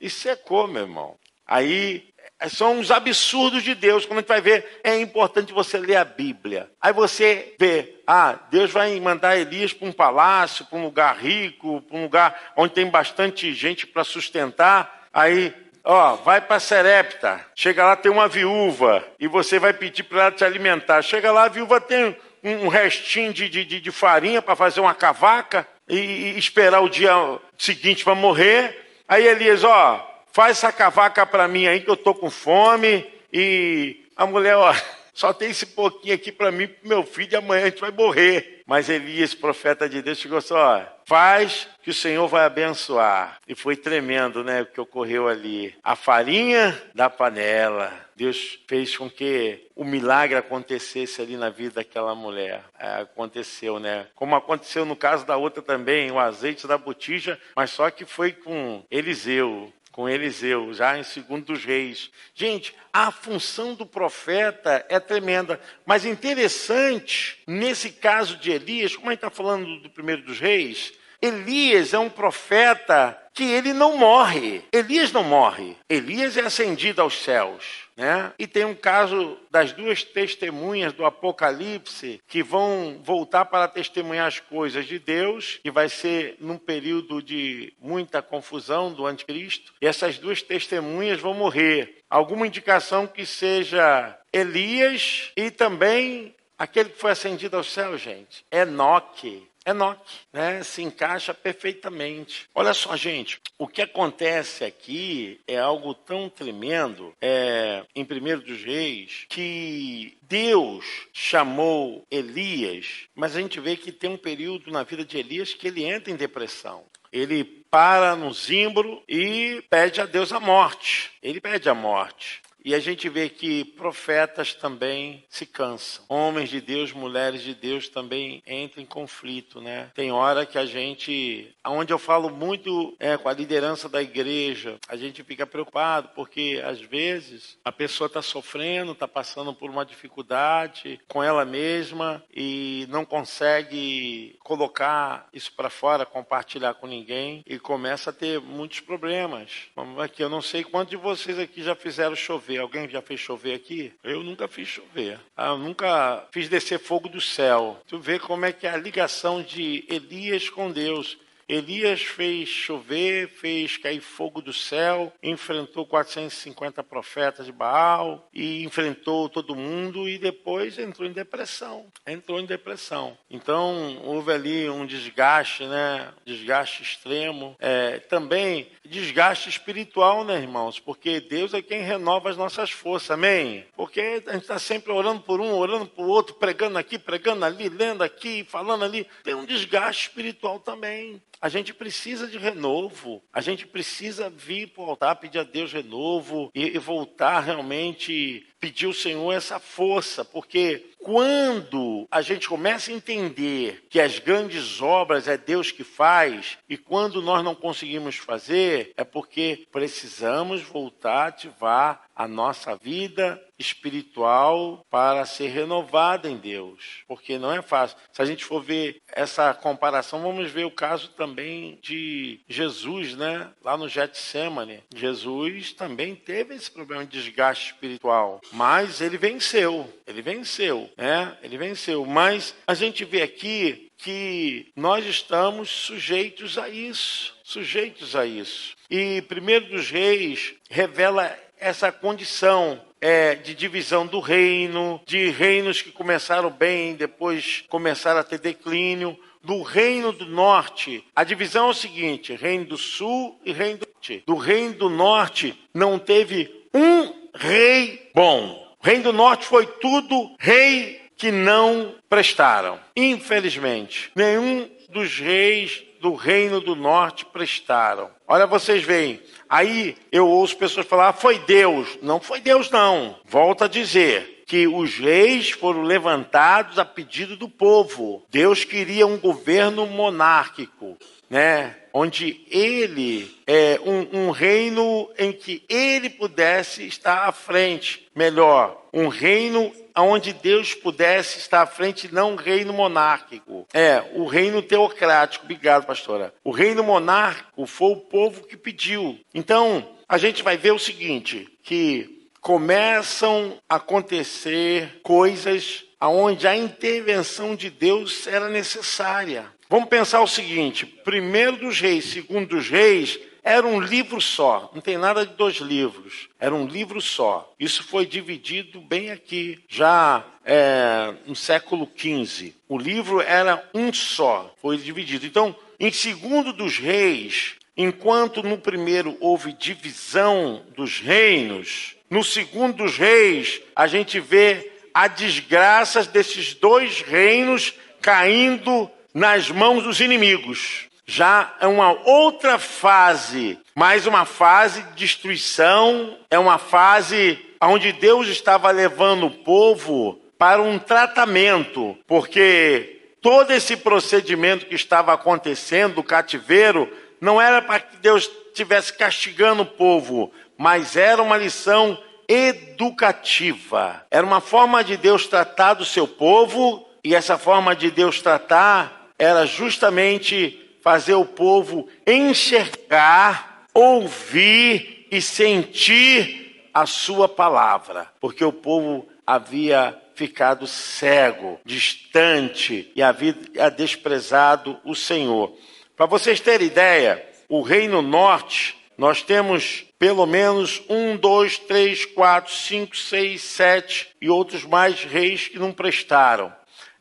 [0.00, 1.16] e secou, meu irmão.
[1.46, 4.04] Aí é, são os absurdos de Deus.
[4.04, 6.68] Quando a gente vai ver, é importante você ler a Bíblia.
[6.80, 11.80] Aí você vê, ah, Deus vai mandar Elias para um palácio, para um lugar rico,
[11.82, 15.06] para um lugar onde tem bastante gente para sustentar.
[15.12, 17.44] Aí, ó, vai para Serepta.
[17.54, 21.02] Chega lá, tem uma viúva e você vai pedir para ela te alimentar.
[21.02, 25.66] Chega lá, a viúva tem um restinho de, de, de farinha para fazer uma cavaca
[25.88, 27.12] e, e esperar o dia
[27.56, 28.86] seguinte para morrer.
[29.06, 33.06] Aí Elias, ó, faz essa cavaca para mim aí que eu tô com fome.
[33.32, 34.74] E a mulher, ó,
[35.12, 37.90] só tem esse pouquinho aqui para mim, pro meu filho, e amanhã a gente vai
[37.90, 38.62] morrer.
[38.66, 43.38] Mas Elias, profeta de Deus, chegou só, faz que o Senhor vai abençoar.
[43.46, 45.74] E foi tremendo, né, o que ocorreu ali.
[45.82, 47.92] A farinha da panela.
[48.14, 52.62] Deus fez com que o milagre acontecesse ali na vida daquela mulher.
[52.78, 54.06] É, aconteceu, né?
[54.14, 58.32] Como aconteceu no caso da outra também, o azeite da botija, mas só que foi
[58.32, 62.10] com Eliseu com Eliseu, já em segundo dos reis.
[62.34, 69.12] Gente, a função do profeta é tremenda, mas interessante, nesse caso de Elias, como a
[69.12, 74.62] gente está falando do primeiro dos reis, Elias é um profeta que ele não morre.
[74.72, 75.76] Elias não morre.
[75.88, 77.82] Elias é ascendido aos céus.
[77.96, 78.32] Né?
[78.38, 84.40] E tem um caso das duas testemunhas do Apocalipse que vão voltar para testemunhar as
[84.40, 89.72] coisas de Deus, que vai ser num período de muita confusão do anticristo.
[89.80, 91.98] E essas duas testemunhas vão morrer.
[92.10, 99.46] Alguma indicação que seja Elias e também aquele que foi ascendido ao céu, gente, Enoque.
[99.64, 100.62] Enoque, né?
[100.62, 102.48] Se encaixa perfeitamente.
[102.54, 108.62] Olha só, gente, o que acontece aqui é algo tão tremendo, é, em primeiro dos
[108.64, 115.04] reis, que Deus chamou Elias, mas a gente vê que tem um período na vida
[115.04, 116.84] de Elias que ele entra em depressão.
[117.12, 121.10] Ele para no zimbro e pede a Deus a morte.
[121.22, 122.42] Ele pede a morte.
[122.64, 126.04] E a gente vê que profetas também se cansam.
[126.08, 129.90] Homens de Deus, mulheres de Deus também entram em conflito, né?
[129.94, 134.78] Tem hora que a gente, aonde eu falo muito é, com a liderança da igreja,
[134.88, 139.84] a gente fica preocupado porque às vezes a pessoa está sofrendo, está passando por uma
[139.84, 147.58] dificuldade com ela mesma e não consegue colocar isso para fora, compartilhar com ninguém e
[147.58, 149.68] começa a ter muitos problemas.
[149.98, 152.58] Aqui eu não sei quantos de vocês aqui já fizeram chover chover.
[152.58, 153.92] Alguém já fez chover aqui?
[154.02, 155.18] Eu nunca fiz chover.
[155.36, 157.80] Ah, eu nunca fiz descer fogo do céu.
[157.86, 161.18] Tu vê como é que é a ligação de Elias com Deus.
[161.48, 169.28] Elias fez chover, fez cair fogo do céu, enfrentou 450 profetas de Baal e enfrentou
[169.28, 171.86] todo mundo e depois entrou em depressão.
[172.06, 173.16] Entrou em depressão.
[173.30, 176.12] Então houve ali um desgaste, né?
[176.24, 177.56] Desgaste extremo.
[177.58, 180.78] É, também desgaste espiritual, né, irmãos?
[180.78, 183.64] Porque Deus é quem renova as nossas forças, amém?
[183.76, 187.68] Porque a gente está sempre orando por um, orando por outro, pregando aqui, pregando ali,
[187.68, 189.06] lendo aqui, falando ali.
[189.24, 191.20] Tem um desgaste espiritual também.
[191.42, 195.72] A gente precisa de renovo, a gente precisa vir para o altar, pedir a Deus
[195.72, 202.92] renovo e, e voltar realmente, pedir ao Senhor essa força, porque quando a gente começa
[202.92, 208.14] a entender que as grandes obras é Deus que faz, e quando nós não conseguimos
[208.14, 216.36] fazer, é porque precisamos voltar a ativar a nossa vida espiritual para ser renovada em
[216.36, 217.96] Deus, porque não é fácil.
[218.12, 223.50] Se a gente for ver essa comparação, vamos ver o caso também de Jesus, né?
[223.62, 229.92] Lá no Getsemane, Jesus também teve esse problema de desgaste espiritual, mas ele venceu.
[230.06, 231.36] Ele venceu, né?
[231.42, 232.04] Ele venceu.
[232.04, 238.74] Mas a gente vê aqui que nós estamos sujeitos a isso, sujeitos a isso.
[238.90, 245.90] E primeiro dos reis revela essa condição é, de divisão do reino, de reinos que
[245.90, 249.18] começaram bem, depois começaram a ter declínio.
[249.42, 253.86] Do reino do norte, a divisão é o seguinte: reino do sul e reino do
[253.86, 254.22] norte.
[254.24, 258.62] Do reino do norte não teve um rei bom.
[258.80, 262.80] O reino do norte foi tudo rei que não prestaram.
[262.96, 268.10] Infelizmente, nenhum dos reis do reino do norte prestaram.
[268.26, 271.96] Olha, vocês veem, aí eu ouço pessoas falar, ah, foi Deus.
[272.02, 273.16] Não foi Deus, não.
[273.24, 278.26] Volto a dizer que os reis foram levantados a pedido do povo.
[278.28, 280.98] Deus queria um governo monárquico,
[281.32, 281.74] né?
[281.94, 288.06] Onde ele é um, um reino em que ele pudesse estar à frente.
[288.14, 293.66] Melhor, um reino onde Deus pudesse estar à frente, não um reino monárquico.
[293.72, 295.44] É, o reino teocrático.
[295.44, 296.34] Obrigado, pastora.
[296.44, 299.18] O reino monárquico foi o povo que pediu.
[299.34, 307.54] Então, a gente vai ver o seguinte, que começam a acontecer coisas aonde a intervenção
[307.54, 309.46] de Deus era necessária.
[309.72, 314.82] Vamos pensar o seguinte: primeiro dos reis, segundo dos reis, era um livro só, não
[314.82, 317.50] tem nada de dois livros, era um livro só.
[317.58, 322.52] Isso foi dividido bem aqui, já é, no século XV.
[322.68, 325.24] O livro era um só, foi dividido.
[325.24, 332.98] Então, em segundo dos reis, enquanto no primeiro houve divisão dos reinos, no segundo dos
[332.98, 341.54] reis, a gente vê a desgraça desses dois reinos caindo nas mãos dos inimigos já
[341.60, 348.70] é uma outra fase, mais uma fase de destruição, é uma fase onde Deus estava
[348.70, 356.90] levando o povo para um tratamento, porque todo esse procedimento que estava acontecendo, o cativeiro,
[357.20, 361.98] não era para que Deus estivesse castigando o povo, mas era uma lição
[362.28, 364.04] educativa.
[364.10, 369.01] Era uma forma de Deus tratar do seu povo, e essa forma de Deus tratar
[369.22, 379.06] era justamente fazer o povo enxergar, ouvir e sentir a sua palavra, porque o povo
[379.24, 383.32] havia ficado cego, distante e havia
[383.76, 385.56] desprezado o Senhor.
[385.96, 392.52] Para vocês terem ideia, o Reino Norte, nós temos pelo menos um, dois, três, quatro,
[392.52, 396.52] cinco, seis, sete e outros mais reis que não prestaram.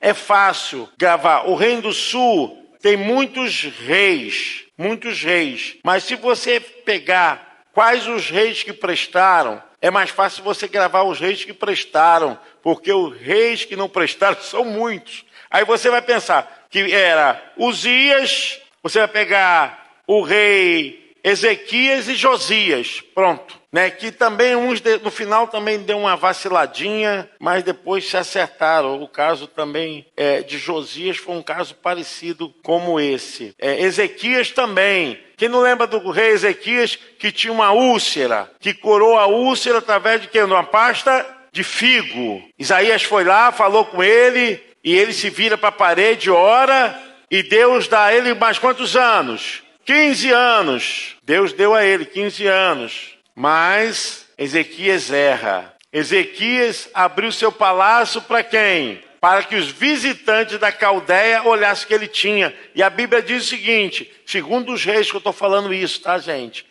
[0.01, 1.47] É fácil gravar.
[1.47, 5.77] O Reino do Sul tem muitos reis, muitos reis.
[5.83, 11.19] Mas se você pegar quais os reis que prestaram, é mais fácil você gravar os
[11.19, 15.23] reis que prestaram, porque os reis que não prestaram são muitos.
[15.49, 23.01] Aí você vai pensar que era Uzias, você vai pegar o rei Ezequias e Josias,
[23.13, 28.17] pronto né, que também uns de, no final também deu uma vaciladinha, mas depois se
[28.17, 29.01] acertaram.
[29.01, 33.55] O caso também é, de Josias foi um caso parecido como esse.
[33.57, 35.19] É, Ezequias também.
[35.37, 40.21] Quem não lembra do rei Ezequias que tinha uma úlcera, que curou a úlcera através
[40.21, 40.41] de quê?
[40.41, 42.43] Uma pasta de figo.
[42.59, 46.99] Isaías foi lá, falou com ele, e ele se vira para a parede, ora,
[47.29, 49.63] e Deus dá a ele mais quantos anos?
[49.85, 51.15] 15 anos.
[51.23, 53.10] Deus deu a ele 15 anos.
[53.35, 55.73] Mas Ezequias erra.
[55.93, 59.01] Ezequias abriu seu palácio para quem?
[59.19, 62.55] Para que os visitantes da Caldeia olhassem o que ele tinha.
[62.73, 66.17] E a Bíblia diz o seguinte: segundo os reis que eu estou falando isso, tá,
[66.17, 66.65] gente?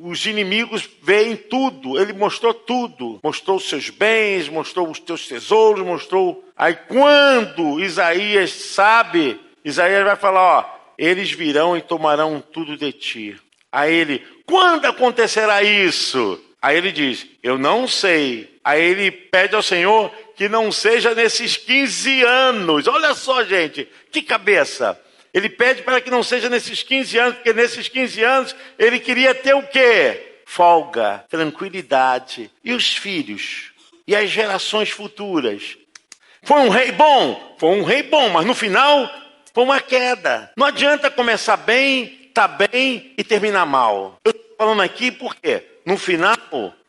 [0.00, 3.18] Os inimigos veem tudo, ele mostrou tudo.
[3.22, 6.44] Mostrou os seus bens, mostrou os teus tesouros, mostrou.
[6.54, 13.36] Aí quando Isaías sabe, Isaías vai falar: ó, eles virão e tomarão tudo de ti.
[13.76, 16.42] A ele, quando acontecerá isso?
[16.62, 18.58] Aí ele diz: Eu não sei.
[18.64, 22.86] Aí ele pede ao Senhor que não seja nesses 15 anos.
[22.86, 24.98] Olha só, gente, que cabeça.
[25.34, 29.34] Ele pede para que não seja nesses 15 anos, porque nesses 15 anos ele queria
[29.34, 30.38] ter o quê?
[30.46, 32.50] Folga, tranquilidade.
[32.64, 33.72] E os filhos?
[34.08, 35.76] E as gerações futuras?
[36.42, 37.56] Foi um rei bom?
[37.58, 39.06] Foi um rei bom, mas no final
[39.52, 40.50] foi uma queda.
[40.56, 44.18] Não adianta começar bem está bem e terminar mal.
[44.22, 46.36] Eu estou falando aqui porque, no final,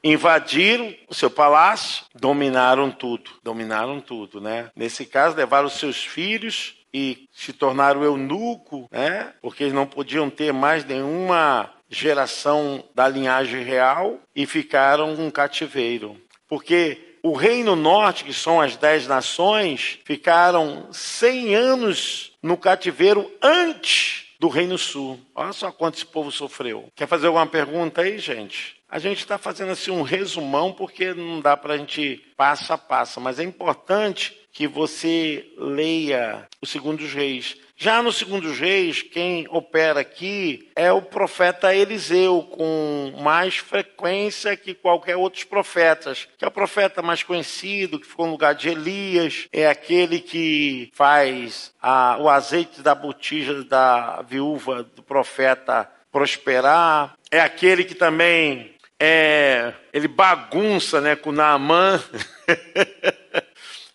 [0.03, 3.31] invadiram o seu palácio, dominaram tudo.
[3.41, 4.69] Dominaram tudo, né?
[4.75, 9.31] Nesse caso, levaram seus filhos e se tornaram eunuco, né?
[9.41, 16.17] Porque eles não podiam ter mais nenhuma geração da linhagem real e ficaram um cativeiro.
[16.45, 24.26] Porque o Reino Norte, que são as dez nações, ficaram cem anos no cativeiro antes
[24.39, 25.19] do Reino Sul.
[25.35, 26.91] Olha só quanto esse povo sofreu.
[26.95, 28.77] Quer fazer alguma pergunta aí, gente?
[28.89, 32.77] A gente está fazendo assim um resumão porque não dá para a gente passo a
[32.77, 37.57] passo, mas é importante que você leia o segundo dos reis.
[37.75, 44.73] Já no segundo reis, quem opera aqui é o profeta Eliseu, com mais frequência que
[44.73, 49.47] qualquer outros profetas, que é o profeta mais conhecido, que ficou no lugar de Elias,
[49.53, 57.39] é aquele que faz a, o azeite da botija da viúva do profeta prosperar, é
[57.39, 62.03] aquele que também é, ele bagunça né, com Naamã.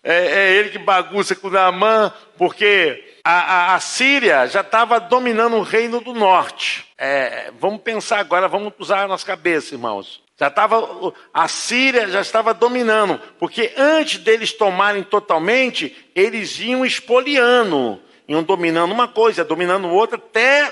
[0.03, 5.55] é, é, ele que bagunça com Naamã, porque a, a, a Síria já estava dominando
[5.55, 6.85] o reino do norte.
[6.97, 10.21] É, vamos pensar agora, vamos usar a nossa cabeça, irmãos.
[10.37, 18.01] Já estava, a Síria já estava dominando, porque antes deles tomarem totalmente, eles iam espoliando,
[18.27, 20.69] iam dominando uma coisa, dominando outra, até.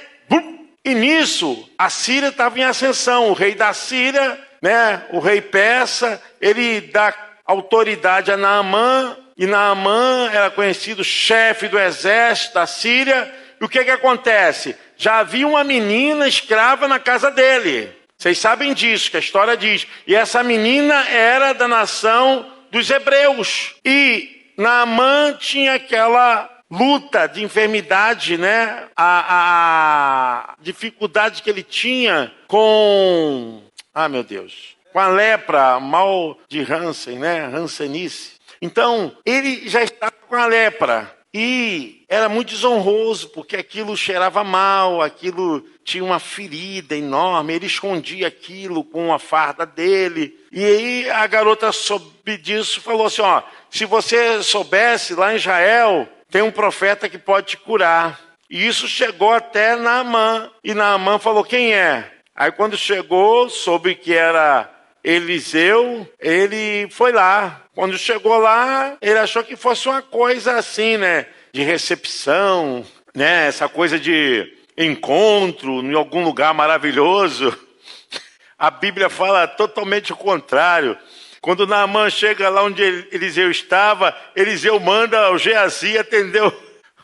[0.84, 3.30] E nisso, a Síria estava em ascensão.
[3.30, 7.14] O rei da Síria, né, o rei persa, ele dá
[7.46, 13.34] autoridade a Naamã, e Naamã era conhecido chefe do exército da Síria.
[13.60, 14.76] E o que, que acontece?
[14.96, 17.92] Já havia uma menina escrava na casa dele.
[18.16, 19.88] Vocês sabem disso, que a história diz.
[20.06, 23.74] E essa menina era da nação dos hebreus.
[23.84, 28.90] E Naamã tinha aquela luta de enfermidade, né?
[28.96, 33.64] A, a, dificuldade que ele tinha com.
[33.92, 34.78] Ah, meu Deus.
[34.94, 37.46] Com a lepra, mal de Hansen, né?
[37.46, 38.41] Hansenice.
[38.62, 41.22] Então, ele já estava com a lepra.
[41.34, 48.28] E era muito desonroso, porque aquilo cheirava mal, aquilo tinha uma ferida enorme, ele escondia
[48.28, 50.38] aquilo com a farda dele.
[50.52, 56.08] E aí a garota soube disso falou assim: ó, se você soubesse, lá em Israel
[56.30, 58.20] tem um profeta que pode te curar.
[58.50, 60.52] E isso chegou até Naamã.
[60.62, 62.12] E Naamã falou: quem é?
[62.36, 64.70] Aí quando chegou, soube que era
[65.04, 67.62] Eliseu, ele foi lá.
[67.74, 71.26] Quando chegou lá, ele achou que fosse uma coisa assim, né?
[71.52, 72.86] De recepção,
[73.16, 73.48] né?
[73.48, 77.58] Essa coisa de encontro em algum lugar maravilhoso.
[78.58, 80.98] A Bíblia fala totalmente o contrário.
[81.42, 86.54] Quando Naamã chega lá onde Eliseu estava, Eliseu manda o Geazi atendeu.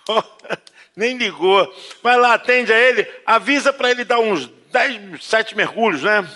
[0.95, 1.73] Nem ligou.
[2.03, 6.27] Vai lá, atende a ele, avisa para ele dar uns dez, sete mergulhos, né?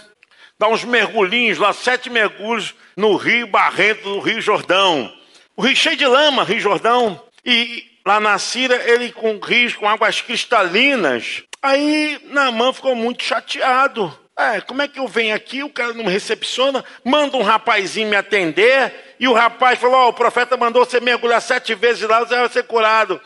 [0.62, 5.12] Dá uns mergulhinhos lá, sete mergulhos no rio Barrento do Rio Jordão.
[5.58, 7.20] O rio cheio de lama, Rio Jordão.
[7.44, 11.42] E lá na Síria, ele com rios com águas cristalinas.
[11.64, 14.16] Aí Naamã ficou muito chateado.
[14.38, 18.08] É, como é que eu venho aqui, o cara não me recepciona, manda um rapazinho
[18.08, 22.20] me atender, e o rapaz falou: oh, o profeta mandou você mergulhar sete vezes lá,
[22.20, 23.20] você vai ser curado.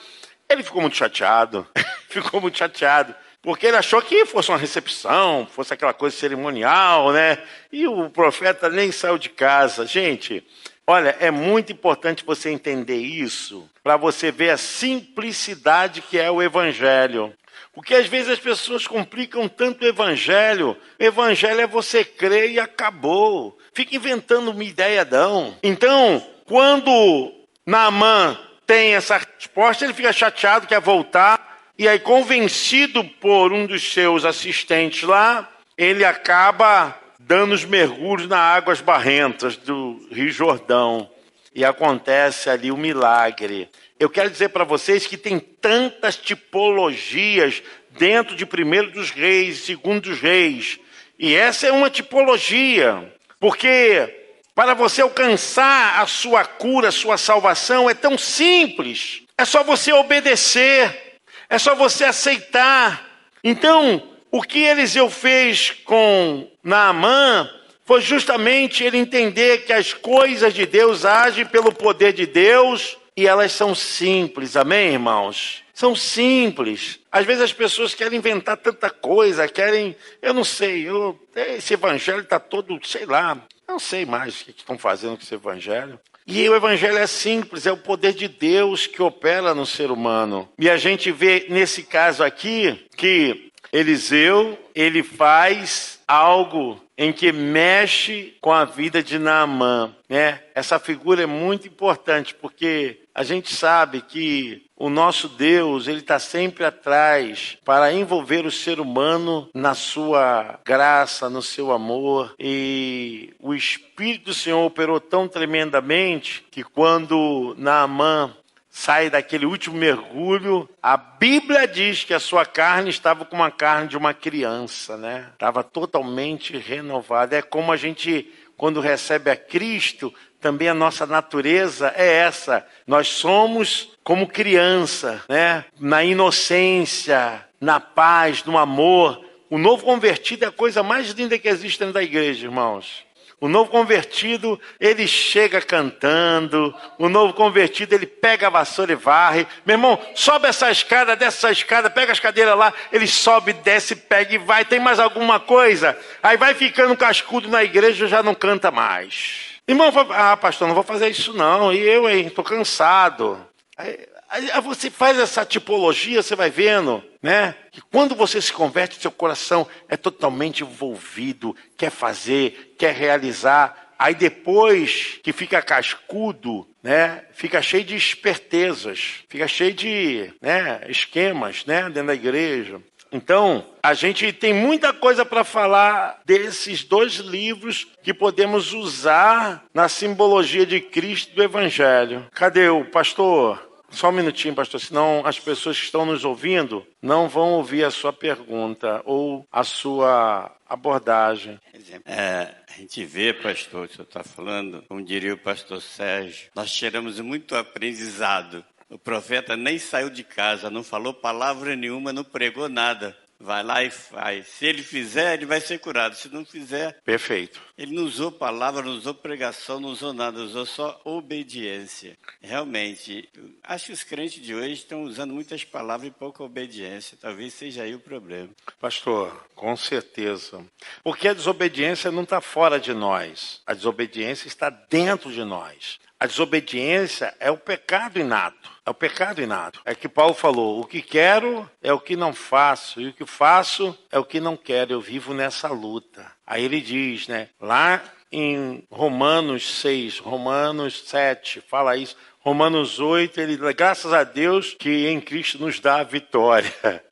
[0.49, 1.67] Ele ficou muito chateado,
[2.07, 3.13] ficou muito chateado.
[3.45, 7.37] Porque ele achou que fosse uma recepção, fosse aquela coisa cerimonial, né?
[7.71, 9.85] E o profeta nem saiu de casa.
[9.85, 10.43] Gente,
[10.87, 16.41] olha, é muito importante você entender isso, para você ver a simplicidade que é o
[16.41, 17.31] evangelho.
[17.71, 20.75] Porque às vezes as pessoas complicam tanto o evangelho.
[20.99, 23.55] O evangelho é você crer e acabou.
[23.75, 25.55] Fica inventando uma ideia, não.
[25.61, 27.31] Então, quando
[27.63, 31.54] Naamã tem essa resposta, ele fica chateado, quer voltar.
[31.77, 38.39] E aí, convencido por um dos seus assistentes lá, ele acaba dando os mergulhos nas
[38.39, 41.09] águas barrentas do Rio Jordão.
[41.53, 43.69] E acontece ali o milagre.
[43.99, 47.61] Eu quero dizer para vocês que tem tantas tipologias
[47.91, 50.79] dentro de primeiro dos reis, segundo dos reis.
[51.17, 57.89] E essa é uma tipologia, porque para você alcançar a sua cura, a sua salvação,
[57.89, 59.23] é tão simples.
[59.37, 61.04] É só você obedecer.
[61.49, 63.05] É só você aceitar.
[63.43, 67.49] Então, o que Eliseu fez com Naamã
[67.85, 73.27] foi justamente ele entender que as coisas de Deus agem pelo poder de Deus e
[73.27, 75.63] elas são simples, amém, irmãos?
[75.73, 76.99] São simples.
[77.11, 82.21] Às vezes as pessoas querem inventar tanta coisa, querem, eu não sei, eu, esse evangelho
[82.21, 83.37] está todo, sei lá,
[83.67, 85.99] não sei mais o que estão fazendo com esse evangelho.
[86.27, 90.49] E o evangelho é simples, é o poder de Deus que opera no ser humano.
[90.57, 98.35] E a gente vê nesse caso aqui que Eliseu, ele faz algo em que mexe
[98.41, 100.41] com a vida de Naamã, né?
[100.55, 106.19] Essa figura é muito importante porque a gente sabe que o nosso Deus, ele está
[106.19, 112.35] sempre atrás para envolver o ser humano na sua graça, no seu amor.
[112.37, 118.35] E o Espírito do Senhor operou tão tremendamente que quando Naamã
[118.69, 123.87] sai daquele último mergulho, a Bíblia diz que a sua carne estava como a carne
[123.87, 125.29] de uma criança, né?
[125.31, 127.37] Estava totalmente renovada.
[127.37, 130.13] É como a gente quando recebe a Cristo,
[130.45, 132.63] também a nossa natureza é essa.
[132.85, 135.65] Nós somos como criança, né?
[135.79, 139.25] Na inocência, na paz, no amor.
[139.49, 143.03] O novo convertido é a coisa mais linda que existe dentro da igreja, irmãos.
[143.41, 146.71] O novo convertido, ele chega cantando.
[146.99, 149.47] O novo convertido, ele pega a vassoura e varre.
[149.65, 152.71] Meu irmão, sobe essa escada, desce essa escada, pega as cadeiras lá.
[152.93, 154.63] Ele sobe, desce, pega e vai.
[154.63, 155.97] Tem mais alguma coisa?
[156.21, 159.54] Aí vai ficando cascudo na igreja, já não canta mais.
[159.67, 161.73] Irmão, ah, pastor, não vou fazer isso não.
[161.73, 163.45] E eu, hein, estou cansado.
[163.75, 163.97] Aí,
[164.29, 167.55] aí você faz essa tipologia, você vai vendo, né?
[167.71, 173.93] Que quando você se converte, seu coração é totalmente envolvido, quer fazer, quer realizar.
[173.97, 181.65] Aí depois que fica cascudo, né, fica cheio de espertezas, fica cheio de né, esquemas
[181.65, 182.81] né, dentro da igreja.
[183.15, 189.87] Então, a gente tem muita coisa para falar desses dois livros que podemos usar na
[189.87, 192.27] simbologia de Cristo do Evangelho.
[192.33, 193.65] Cadê o pastor?
[193.89, 197.91] Só um minutinho, pastor, senão as pessoas que estão nos ouvindo não vão ouvir a
[197.91, 201.57] sua pergunta ou a sua abordagem.
[202.03, 206.69] É, a gente vê, pastor, o senhor está falando, como diria o pastor Sérgio, nós
[206.69, 208.65] tiramos muito aprendizado.
[208.95, 213.13] O profeta nem saiu de casa, não falou palavra nenhuma, não pregou nada.
[213.37, 214.47] Vai lá e faz.
[214.47, 216.15] Se ele fizer, ele vai ser curado.
[216.15, 217.01] Se não fizer.
[217.03, 217.61] Perfeito.
[217.77, 222.17] Ele não usou palavra, não usou pregação, não usou nada, usou só obediência.
[222.41, 223.29] Realmente,
[223.61, 227.17] acho que os crentes de hoje estão usando muitas palavras e pouca obediência.
[227.19, 228.49] Talvez seja aí o problema.
[228.79, 230.65] Pastor, com certeza.
[231.03, 233.61] Porque a desobediência não está fora de nós.
[233.67, 235.99] A desobediência está dentro de nós.
[236.19, 238.71] A desobediência é o pecado inato.
[238.85, 239.81] É o pecado inato.
[239.83, 243.25] É que Paulo falou: o que quero é o que não faço, e o que
[243.25, 244.93] faço é o que não quero.
[244.93, 246.25] Eu vivo nessa luta.
[246.47, 247.49] Aí ele diz, né?
[247.59, 248.01] Lá
[248.31, 252.15] em Romanos 6, Romanos 7, fala isso.
[252.39, 256.71] Romanos 8, ele, graças a Deus que em Cristo nos dá a vitória.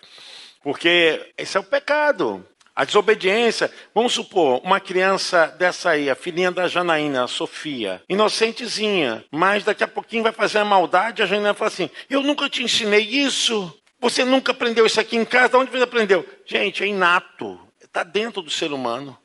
[0.61, 2.45] Porque esse é o pecado.
[2.75, 9.23] A desobediência, vamos supor, uma criança dessa aí, a filhinha da Janaína, a Sofia, inocentezinha,
[9.31, 12.63] mas daqui a pouquinho vai fazer a maldade, a Janaína fala assim: Eu nunca te
[12.63, 13.71] ensinei isso.
[13.99, 15.57] Você nunca aprendeu isso aqui em casa?
[15.57, 16.27] Onde você aprendeu?
[16.45, 17.59] Gente, é inato.
[17.79, 19.17] Está dentro do ser humano.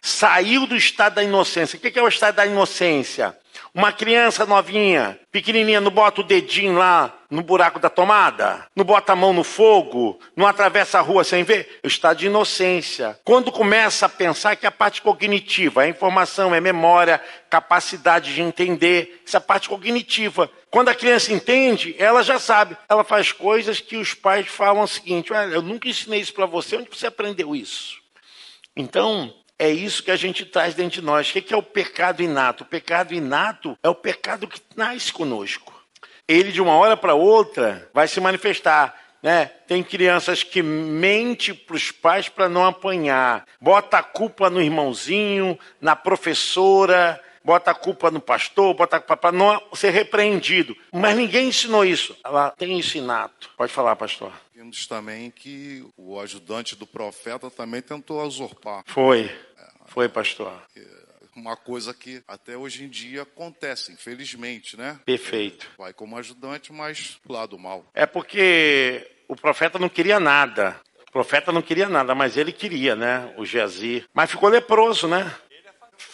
[0.00, 1.76] Saiu do estado da inocência.
[1.76, 3.36] O que é o estado da inocência?
[3.74, 8.68] Uma criança novinha, pequenininha, não bota o dedinho lá no buraco da tomada?
[8.76, 10.20] Não bota a mão no fogo?
[10.36, 11.80] Não atravessa a rua sem ver?
[11.82, 13.18] Estado de inocência.
[13.24, 17.20] Quando começa a pensar que a parte cognitiva, é informação, é memória,
[17.50, 20.48] capacidade de entender, essa parte cognitiva.
[20.70, 22.76] Quando a criança entende, ela já sabe.
[22.88, 26.76] Ela faz coisas que os pais falam o seguinte: eu nunca ensinei isso para você,
[26.76, 27.98] onde você aprendeu isso?
[28.76, 31.30] Então, é isso que a gente traz dentro de nós.
[31.30, 32.64] O que é o pecado inato?
[32.64, 35.72] O pecado inato é o pecado que nasce conosco.
[36.28, 38.94] Ele, de uma hora para outra, vai se manifestar.
[39.22, 39.46] Né?
[39.66, 45.58] Tem crianças que mente para os pais para não apanhar, bota a culpa no irmãozinho,
[45.80, 50.76] na professora, bota a culpa no pastor, bota a culpa para não ser repreendido.
[50.92, 52.14] Mas ninguém ensinou isso.
[52.22, 53.48] Ela tem isso inato.
[53.56, 54.30] Pode falar, pastor.
[54.74, 58.82] Vimos também que o ajudante do profeta também tentou usurpar.
[58.86, 59.30] Foi.
[59.86, 60.52] Foi, pastor.
[61.36, 64.98] Uma coisa que até hoje em dia acontece, infelizmente, né?
[65.04, 65.70] Perfeito.
[65.78, 67.88] Vai como ajudante, mas do lado mal.
[67.94, 70.80] É porque o profeta não queria nada.
[71.08, 73.32] O profeta não queria nada, mas ele queria, né?
[73.38, 74.04] O Geazi.
[74.12, 75.32] Mas ficou leproso, né?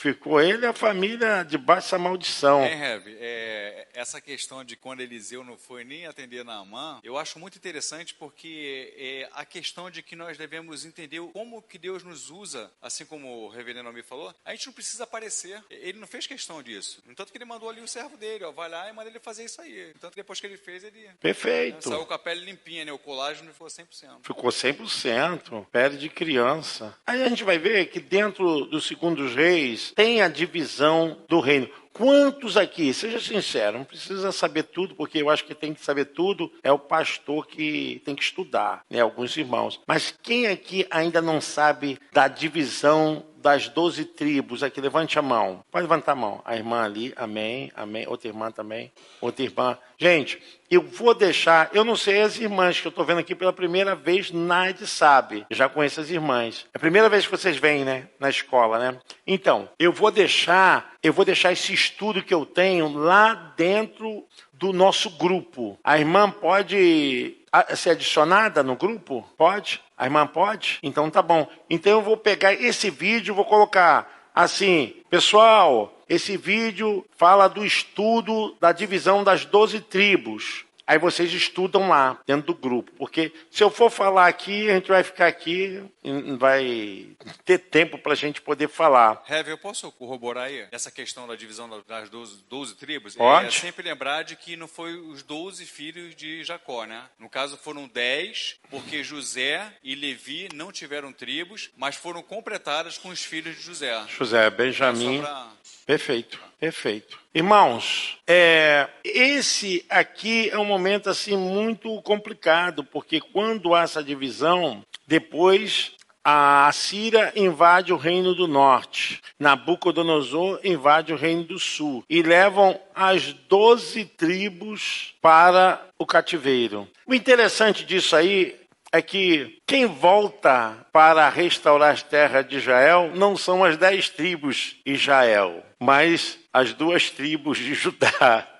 [0.00, 2.62] Ficou ele e a família debaixo dessa maldição.
[2.62, 7.38] É, Heavy, é, essa questão de quando Eliseu não foi nem atender Naamã, eu acho
[7.38, 12.30] muito interessante porque é, a questão de que nós devemos entender como que Deus nos
[12.30, 15.62] usa, assim como o reverendo me falou, a gente não precisa aparecer.
[15.68, 17.02] Ele não fez questão disso.
[17.06, 19.44] Entanto que ele mandou ali o servo dele, ó, vai lá e manda ele fazer
[19.44, 19.90] isso aí.
[19.90, 21.10] Entanto que depois que ele fez, ele...
[21.20, 21.90] Perfeito.
[21.90, 22.92] Né, saiu com a pele limpinha, né?
[22.92, 24.20] O colágeno ficou 100%.
[24.22, 26.96] Ficou 100%, pele de criança.
[27.06, 31.68] Aí a gente vai ver que dentro dos segundos reis, tem a divisão do reino.
[32.00, 36.06] Quantos aqui, seja sincero, não precisa saber tudo, porque eu acho que tem que saber
[36.06, 39.00] tudo, é o pastor que tem que estudar, né?
[39.00, 39.78] Alguns irmãos.
[39.86, 44.80] Mas quem aqui ainda não sabe da divisão das doze tribos aqui?
[44.80, 45.62] Levante a mão.
[45.70, 46.42] Pode levantar a mão.
[46.44, 48.06] A irmã ali, amém, amém.
[48.06, 48.90] Outra irmã também,
[49.20, 49.78] outra irmã.
[49.98, 50.40] Gente,
[50.70, 53.94] eu vou deixar, eu não sei as irmãs que eu estou vendo aqui pela primeira
[53.94, 55.44] vez, Naide sabe.
[55.50, 56.66] Eu já conheço as irmãs.
[56.72, 58.98] É a primeira vez que vocês vêm, né, na escola, né?
[59.26, 61.89] Então, eu vou deixar, eu vou deixar esse estudo
[62.22, 65.78] que eu tenho lá dentro do nosso grupo.
[65.82, 67.36] A irmã pode
[67.76, 69.24] ser adicionada no grupo?
[69.36, 69.82] Pode?
[69.96, 70.78] A irmã pode?
[70.82, 71.48] Então tá bom.
[71.68, 78.56] Então eu vou pegar esse vídeo, vou colocar assim, pessoal, esse vídeo fala do estudo
[78.60, 80.64] da divisão das 12 tribos.
[80.90, 82.90] Aí vocês estudam lá, dentro do grupo.
[82.98, 87.06] Porque se eu for falar aqui, a gente vai ficar aqui e não vai
[87.44, 89.22] ter tempo para a gente poder falar.
[89.30, 93.14] Heavy, eu posso corroborar aí essa questão da divisão das 12, 12 tribos?
[93.14, 93.46] Pode.
[93.46, 97.04] É sempre lembrar de que não foi os 12 filhos de Jacó, né?
[97.20, 103.10] No caso foram 10, porque José e Levi não tiveram tribos, mas foram completadas com
[103.10, 103.96] os filhos de José.
[104.08, 105.18] José, Benjamim.
[105.18, 105.50] Só pra-
[105.86, 107.18] Perfeito, perfeito.
[107.34, 114.84] Irmãos, é, esse aqui é um momento assim muito complicado, porque quando há essa divisão,
[115.06, 115.92] depois
[116.22, 122.78] a Assíria invade o reino do norte, Nabucodonosor invade o reino do sul e levam
[122.94, 126.86] as doze tribos para o cativeiro.
[127.06, 128.59] O interessante disso aí
[128.92, 134.76] é que quem volta para restaurar as terras de Israel não são as dez tribos
[134.84, 138.46] de Israel, mas as duas tribos de Judá.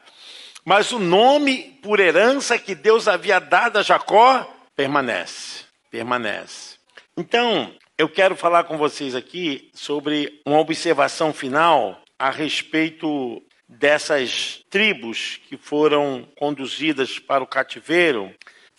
[0.63, 6.77] Mas o nome por herança que Deus havia dado a Jacó permanece, permanece.
[7.17, 15.41] Então, eu quero falar com vocês aqui sobre uma observação final a respeito dessas tribos
[15.49, 18.31] que foram conduzidas para o cativeiro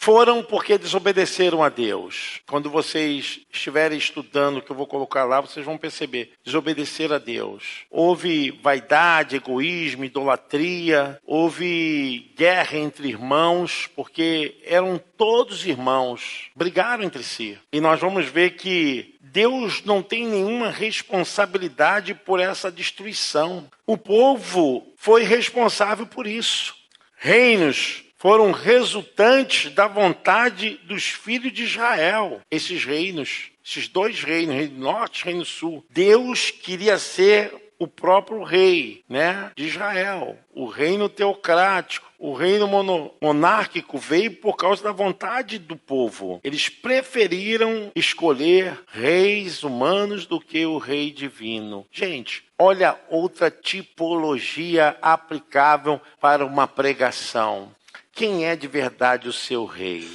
[0.02, 2.41] foram porque desobedeceram a Deus.
[2.47, 6.32] Quando vocês estiverem estudando que eu vou colocar lá, vocês vão perceber.
[6.43, 7.86] Desobedecer a Deus.
[7.91, 17.56] Houve vaidade, egoísmo, idolatria, houve guerra entre irmãos, porque eram todos irmãos, brigaram entre si.
[17.72, 23.70] E nós vamos ver que Deus não tem nenhuma responsabilidade por essa destruição.
[23.86, 26.76] O povo foi responsável por isso.
[27.16, 34.78] Reinos foram resultantes da vontade dos filhos de Israel, esses reinos, esses dois reinos, reino
[34.78, 35.84] norte e reino sul.
[35.90, 43.12] Deus queria ser o próprio rei, né, de Israel, o reino teocrático, o reino mono,
[43.20, 46.40] monárquico veio por causa da vontade do povo.
[46.44, 51.88] Eles preferiram escolher reis humanos do que o rei divino.
[51.92, 57.72] Gente, olha outra tipologia aplicável para uma pregação
[58.14, 60.07] quem é de verdade o seu rei.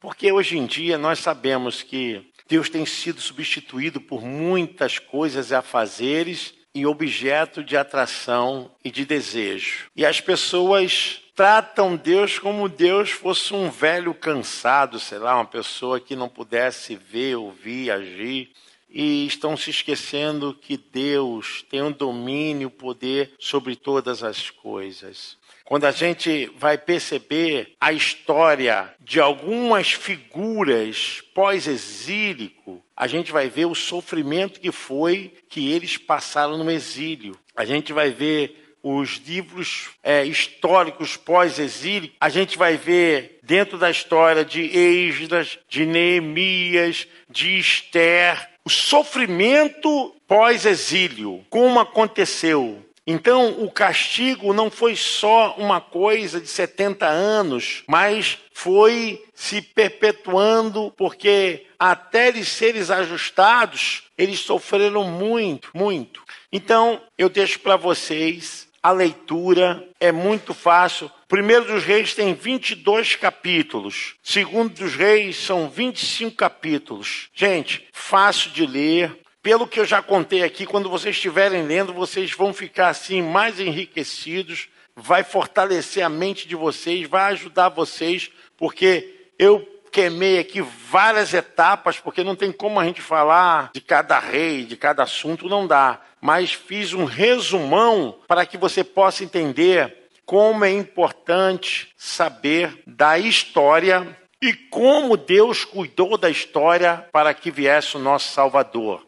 [0.00, 5.62] Porque hoje em dia nós sabemos que Deus tem sido substituído por muitas coisas a
[5.62, 9.90] fazeres e objeto de atração e de desejo.
[9.96, 15.98] E as pessoas tratam Deus como Deus fosse um velho cansado, sei lá, uma pessoa
[15.98, 18.50] que não pudesse ver, ouvir, agir.
[18.88, 24.50] E estão se esquecendo que Deus tem o um domínio, o poder sobre todas as
[24.50, 25.36] coisas
[25.66, 33.66] quando a gente vai perceber a história de algumas figuras pós-exílico, a gente vai ver
[33.66, 37.36] o sofrimento que foi que eles passaram no exílio.
[37.56, 43.90] A gente vai ver os livros é, históricos pós-exílio, a gente vai ver dentro da
[43.90, 52.85] história de Esdras, de Neemias, de Esther, o sofrimento pós-exílio, como aconteceu.
[53.06, 60.92] Então, o castigo não foi só uma coisa de 70 anos, mas foi se perpetuando,
[60.96, 66.22] porque até eles serem ajustados, eles sofreram muito, muito.
[66.50, 71.10] Então, eu deixo para vocês a leitura, é muito fácil.
[71.28, 74.14] Primeiro dos Reis tem 22 capítulos.
[74.22, 77.28] Segundo dos Reis são 25 capítulos.
[77.34, 82.32] Gente, fácil de ler, pelo que eu já contei aqui, quando vocês estiverem lendo, vocês
[82.32, 89.30] vão ficar assim mais enriquecidos, vai fortalecer a mente de vocês, vai ajudar vocês, porque
[89.38, 94.64] eu queimei aqui várias etapas, porque não tem como a gente falar de cada rei,
[94.64, 96.00] de cada assunto, não dá.
[96.20, 104.18] Mas fiz um resumão para que você possa entender como é importante saber da história
[104.42, 109.05] e como Deus cuidou da história para que viesse o nosso Salvador.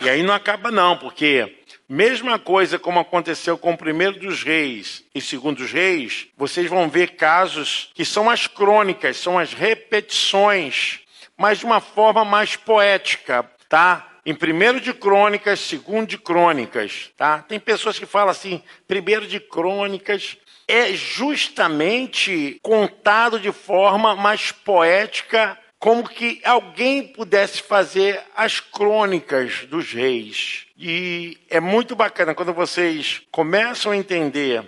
[0.00, 1.56] E aí não acaba não, porque
[1.88, 6.88] mesma coisa como aconteceu com o primeiro dos reis e segundo dos reis, vocês vão
[6.88, 11.00] ver casos que são as crônicas, são as repetições,
[11.36, 14.06] mas de uma forma mais poética, tá?
[14.24, 17.38] Em primeiro de crônicas, segundo de crônicas, tá?
[17.42, 20.36] Tem pessoas que falam assim, primeiro de crônicas
[20.68, 29.92] é justamente contado de forma mais poética como que alguém pudesse fazer as crônicas dos
[29.92, 30.66] reis.
[30.76, 34.64] E é muito bacana quando vocês começam a entender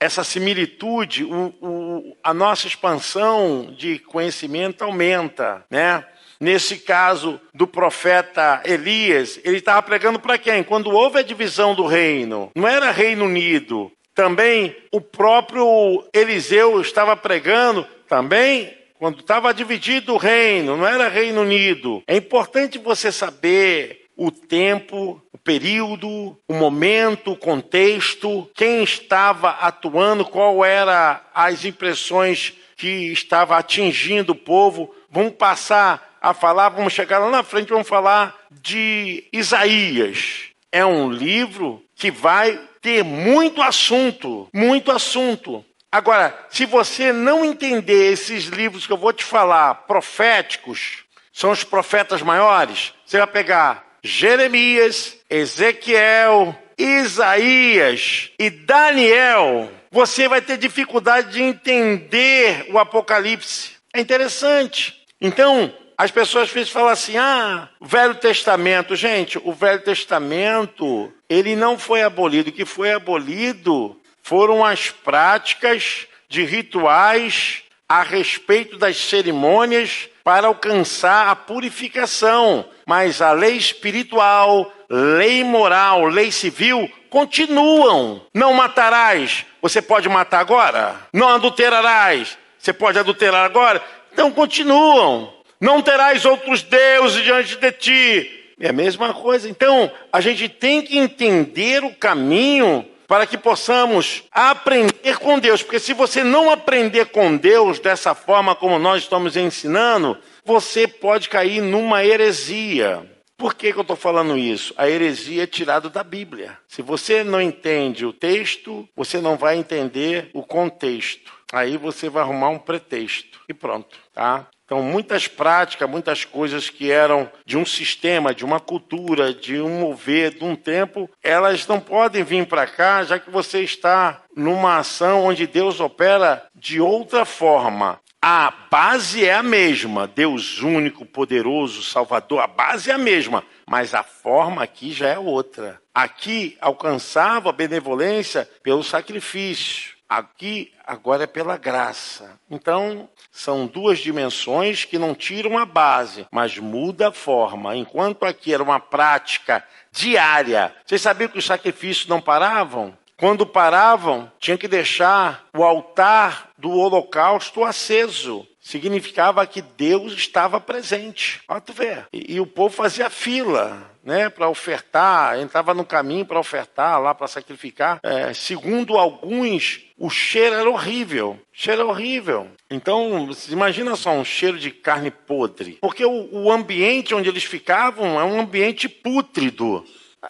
[0.00, 6.04] essa similitude, o, o, a nossa expansão de conhecimento aumenta, né?
[6.40, 10.64] Nesse caso do profeta Elias, ele estava pregando para quem?
[10.64, 13.92] Quando houve a divisão do reino, não era Reino Unido.
[14.14, 21.40] Também o próprio Eliseu estava pregando também quando estava dividido o reino, não era Reino
[21.40, 22.02] Unido.
[22.06, 30.22] É importante você saber o tempo, o período, o momento, o contexto, quem estava atuando,
[30.26, 34.94] qual era as impressões que estava atingindo o povo.
[35.10, 40.50] Vamos passar a falar, vamos chegar lá na frente, vamos falar de Isaías.
[40.70, 45.64] É um livro que vai ter muito assunto, muito assunto.
[45.92, 51.64] Agora, se você não entender esses livros que eu vou te falar, proféticos, são os
[51.64, 61.42] profetas maiores, você vai pegar Jeremias, Ezequiel, Isaías e Daniel, você vai ter dificuldade de
[61.42, 63.72] entender o Apocalipse.
[63.92, 64.96] É interessante.
[65.20, 68.96] Então, as pessoas falam assim: ah, Velho Testamento.
[68.96, 72.48] Gente, o Velho Testamento, ele não foi abolido.
[72.48, 73.99] O que foi abolido
[74.30, 82.64] foram as práticas de rituais a respeito das cerimônias para alcançar a purificação.
[82.86, 88.24] Mas a lei espiritual, lei moral, lei civil continuam.
[88.32, 90.94] Não matarás, você pode matar agora.
[91.12, 93.82] Não adulterarás, você pode adulterar agora.
[94.12, 95.34] Então continuam.
[95.60, 98.54] Não terás outros deuses diante de ti.
[98.60, 99.50] É a mesma coisa.
[99.50, 105.64] Então, a gente tem que entender o caminho para que possamos aprender com Deus.
[105.64, 111.28] Porque se você não aprender com Deus dessa forma como nós estamos ensinando, você pode
[111.28, 113.04] cair numa heresia.
[113.36, 114.72] Por que, que eu estou falando isso?
[114.76, 116.56] A heresia é tirada da Bíblia.
[116.68, 121.32] Se você não entende o texto, você não vai entender o contexto.
[121.52, 124.46] Aí você vai arrumar um pretexto e pronto, tá?
[124.70, 129.80] Então, muitas práticas, muitas coisas que eram de um sistema, de uma cultura, de um
[129.80, 134.78] mover, de um tempo, elas não podem vir para cá, já que você está numa
[134.78, 137.98] ação onde Deus opera de outra forma.
[138.22, 143.92] A base é a mesma, Deus único, poderoso, Salvador, a base é a mesma, mas
[143.92, 145.80] a forma aqui já é outra.
[145.92, 149.98] Aqui alcançava a benevolência pelo sacrifício.
[150.08, 152.36] Aqui agora é pela graça.
[152.50, 157.76] Então, são duas dimensões que não tiram a base, mas muda a forma.
[157.76, 160.74] Enquanto aqui era uma prática diária.
[160.84, 162.98] Vocês sabiam que os sacrifícios não paravam?
[163.16, 168.44] Quando paravam, tinha que deixar o altar do holocausto aceso.
[168.60, 171.40] Significava que Deus estava presente.
[171.46, 172.06] Olha ver.
[172.12, 177.14] E, e o povo fazia fila né, para ofertar, entrava no caminho para ofertar, lá
[177.14, 178.00] para sacrificar.
[178.02, 181.38] É, segundo alguns, o cheiro era horrível.
[181.52, 182.48] Cheiro horrível.
[182.70, 185.78] Então, imagina só um cheiro de carne podre.
[185.80, 189.84] Porque o, o ambiente onde eles ficavam é um ambiente pútrido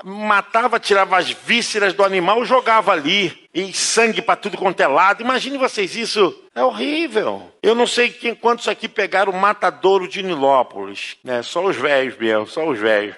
[0.04, 5.22] matava, tirava as vísceras do animal, jogava ali, e sangue para tudo quanto é lado.
[5.22, 7.50] Imagine vocês isso, é horrível.
[7.62, 11.42] Eu não sei quem, quantos aqui pegaram o matadouro de Nilópolis, né?
[11.42, 13.16] Só os velhos mesmo, só os velhos.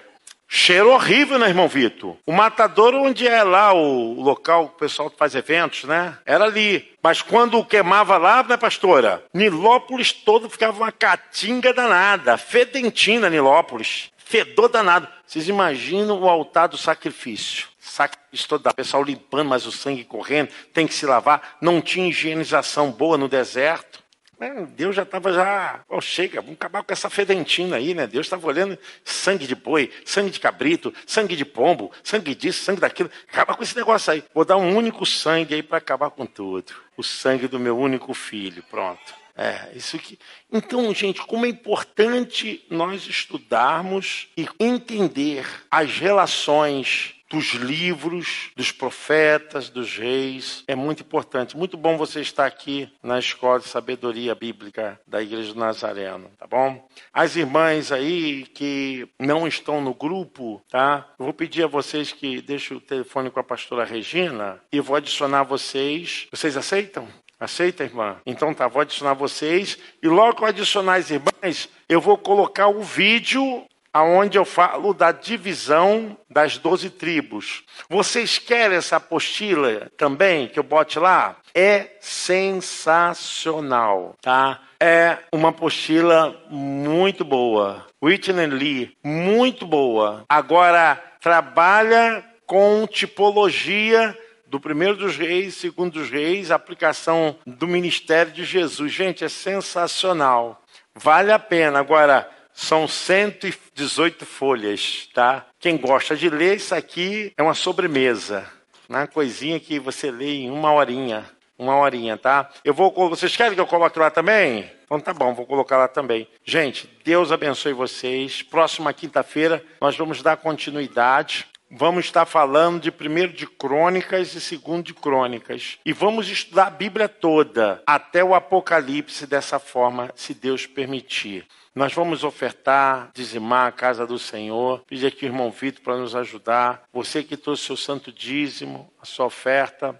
[0.55, 2.15] Cheiro horrível, né, irmão Vitor?
[2.27, 6.15] O matadouro, onde é lá o local que o pessoal faz eventos, né?
[6.27, 6.93] Era ali.
[7.01, 9.25] Mas quando queimava lá, né, pastora?
[9.33, 12.37] Nilópolis todo ficava uma catinga danada.
[12.37, 14.11] Fedentina, Nilópolis.
[14.15, 15.07] Fedor danado.
[15.25, 17.65] Vocês imaginam o altar do sacrifício?
[17.79, 21.57] Sacrifício todo, o pessoal limpando, mas o sangue correndo, tem que se lavar.
[21.61, 24.02] Não tinha higienização boa no deserto.
[24.43, 28.05] É, Deus já estava já, oh, chega, vamos acabar com essa fedentina aí, né?
[28.05, 32.81] Deus estava olhando sangue de boi, sangue de cabrito, sangue de pombo, sangue disso, sangue
[32.81, 33.09] daquilo.
[33.31, 34.21] Acaba com esse negócio aí.
[34.33, 36.73] Vou dar um único sangue aí para acabar com tudo.
[36.97, 39.15] O sangue do meu único filho, pronto.
[39.33, 40.19] É, isso que.
[40.51, 49.67] Então, gente, como é importante nós estudarmos e entender as relações dos livros, dos profetas,
[49.67, 50.63] dos reis.
[50.67, 51.57] É muito importante.
[51.57, 56.45] Muito bom você estar aqui na Escola de Sabedoria Bíblica da Igreja do Nazareno, tá
[56.45, 56.87] bom?
[57.11, 61.09] As irmãs aí que não estão no grupo, tá?
[61.17, 64.95] Eu vou pedir a vocês que deixem o telefone com a pastora Regina e vou
[64.95, 66.27] adicionar vocês.
[66.29, 67.07] Vocês aceitam?
[67.39, 68.17] Aceita, irmã?
[68.27, 69.77] Então tá, vou adicionar vocês.
[70.03, 74.93] E logo que eu adicionar as irmãs, eu vou colocar o vídeo aonde eu falo
[74.93, 77.63] da divisão das doze tribos.
[77.87, 81.37] Vocês querem essa apostila também que eu bote lá?
[81.53, 84.59] É sensacional, tá?
[84.79, 87.85] É uma apostila muito boa.
[88.03, 90.25] Whitney Lee, muito boa.
[90.27, 94.17] Agora trabalha com tipologia
[94.47, 98.91] do primeiro dos reis, segundo dos reis, aplicação do ministério de Jesus.
[98.91, 100.61] Gente, é sensacional.
[100.93, 101.79] Vale a pena.
[101.79, 105.45] Agora, São 118 folhas, tá?
[105.59, 108.47] Quem gosta de ler, isso aqui é uma sobremesa.
[108.87, 111.25] Uma coisinha que você lê em uma horinha.
[111.57, 112.49] Uma horinha, tá?
[112.63, 112.91] Eu vou.
[113.09, 114.69] Vocês querem que eu coloque lá também?
[114.85, 116.27] Então tá bom, vou colocar lá também.
[116.43, 118.43] Gente, Deus abençoe vocês.
[118.43, 121.47] Próxima quinta-feira nós vamos dar continuidade.
[121.75, 125.79] Vamos estar falando de primeiro de Crônicas e segundo de Crônicas.
[125.83, 131.47] E vamos estudar a Bíblia toda, até o Apocalipse, dessa forma, se Deus permitir.
[131.75, 134.83] Nós vamos ofertar, dizimar a casa do Senhor.
[134.87, 136.83] Pedir aqui o irmão Vitor para nos ajudar.
[136.93, 139.99] Você que trouxe seu santo dízimo, a sua oferta.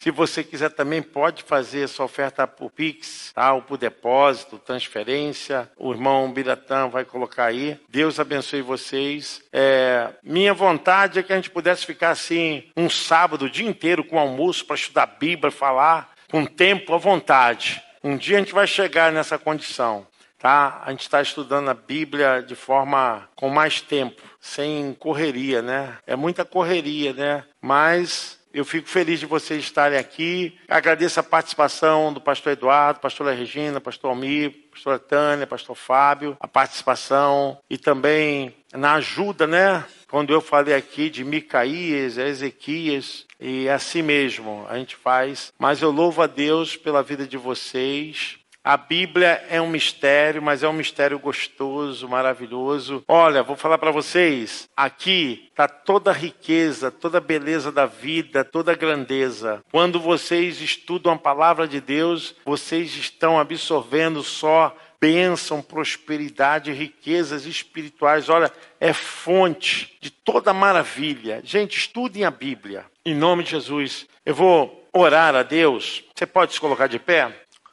[0.00, 3.52] Se você quiser também pode fazer sua oferta por Pix, tá?
[3.52, 5.70] ou por depósito, transferência.
[5.76, 7.78] O irmão Biratã vai colocar aí.
[7.88, 9.40] Deus abençoe vocês.
[9.52, 14.02] É, minha vontade é que a gente pudesse ficar assim um sábado o dia inteiro
[14.02, 17.80] com almoço para estudar a Bíblia, falar com tempo à vontade.
[18.02, 20.04] Um dia a gente vai chegar nessa condição.
[20.42, 20.82] Tá?
[20.84, 25.96] A gente está estudando a Bíblia de forma com mais tempo, sem correria, né?
[26.04, 27.44] É muita correria, né?
[27.60, 30.58] Mas eu fico feliz de vocês estarem aqui.
[30.68, 36.48] Agradeço a participação do pastor Eduardo, pastora Regina, pastor Almir, pastora Tânia, pastor Fábio, a
[36.48, 39.84] participação e também na ajuda, né?
[40.08, 45.52] Quando eu falei aqui de Micaías, Ezequias, e assim mesmo a gente faz.
[45.56, 50.62] Mas eu louvo a Deus pela vida de vocês, a Bíblia é um mistério, mas
[50.62, 53.02] é um mistério gostoso, maravilhoso.
[53.08, 58.44] Olha, vou falar para vocês, aqui está toda a riqueza, toda a beleza da vida,
[58.44, 59.64] toda a grandeza.
[59.70, 68.28] Quando vocês estudam a palavra de Deus, vocês estão absorvendo só bênção, prosperidade, riquezas espirituais.
[68.28, 71.40] Olha, é fonte de toda maravilha.
[71.42, 72.84] Gente, estudem a Bíblia.
[73.04, 76.04] Em nome de Jesus, eu vou orar a Deus.
[76.14, 77.32] Você pode se colocar de pé?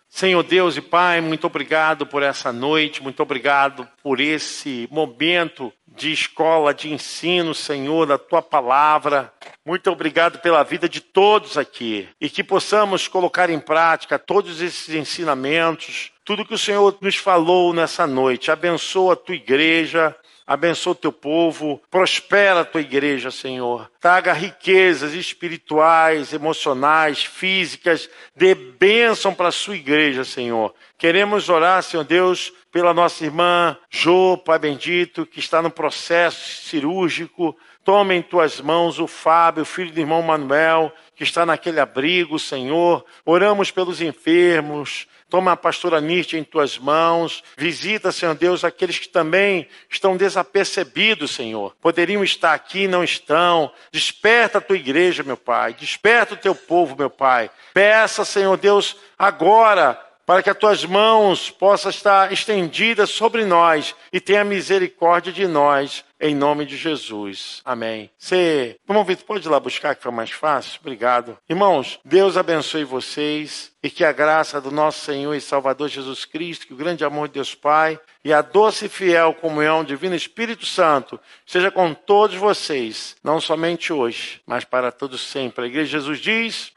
[0.09, 6.11] Senhor Deus e Pai, muito obrigado por essa noite, muito obrigado por esse momento de
[6.11, 9.31] escola, de ensino, Senhor, da tua palavra.
[9.63, 14.93] Muito obrigado pela vida de todos aqui e que possamos colocar em prática todos esses
[14.95, 18.49] ensinamentos, tudo que o Senhor nos falou nessa noite.
[18.51, 20.15] Abençoa a tua igreja,
[20.49, 23.87] abençoa o teu povo, prospera a tua igreja, Senhor.
[24.01, 30.73] Traga riquezas espirituais, emocionais, físicas, dê bênção para a sua igreja, Senhor.
[30.97, 37.55] Queremos orar, Senhor Deus, pela nossa irmã Jo, Pai bendito, que está no processo cirúrgico.
[37.83, 43.05] Toma em tuas mãos o Fábio, filho do irmão Manuel, que está naquele abrigo, Senhor.
[43.23, 47.43] Oramos pelos enfermos, Toma a pastora Nietzsche em tuas mãos.
[47.55, 51.75] Visita, Senhor Deus, aqueles que também estão desapercebidos, Senhor.
[51.79, 53.71] Poderiam estar aqui, não estão.
[53.91, 55.75] Desperta a tua igreja, meu Pai.
[55.79, 57.51] Desperta o teu povo, meu Pai.
[57.73, 64.21] Peça, Senhor Deus, agora para que as tuas mãos possam estar estendidas sobre nós e
[64.21, 67.63] tenha misericórdia de nós, em nome de Jesus.
[67.65, 68.11] Amém.
[68.15, 70.77] Você, irmão Vitor, pode ir lá buscar que foi mais fácil?
[70.81, 71.35] Obrigado.
[71.49, 76.67] Irmãos, Deus abençoe vocês e que a graça do nosso Senhor e Salvador Jesus Cristo,
[76.67, 80.63] que o grande amor de Deus Pai e a doce e fiel comunhão divino Espírito
[80.63, 85.65] Santo seja com todos vocês, não somente hoje, mas para todos sempre.
[85.65, 86.71] A igreja de Jesus diz: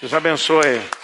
[0.00, 0.99] Deus abençoe.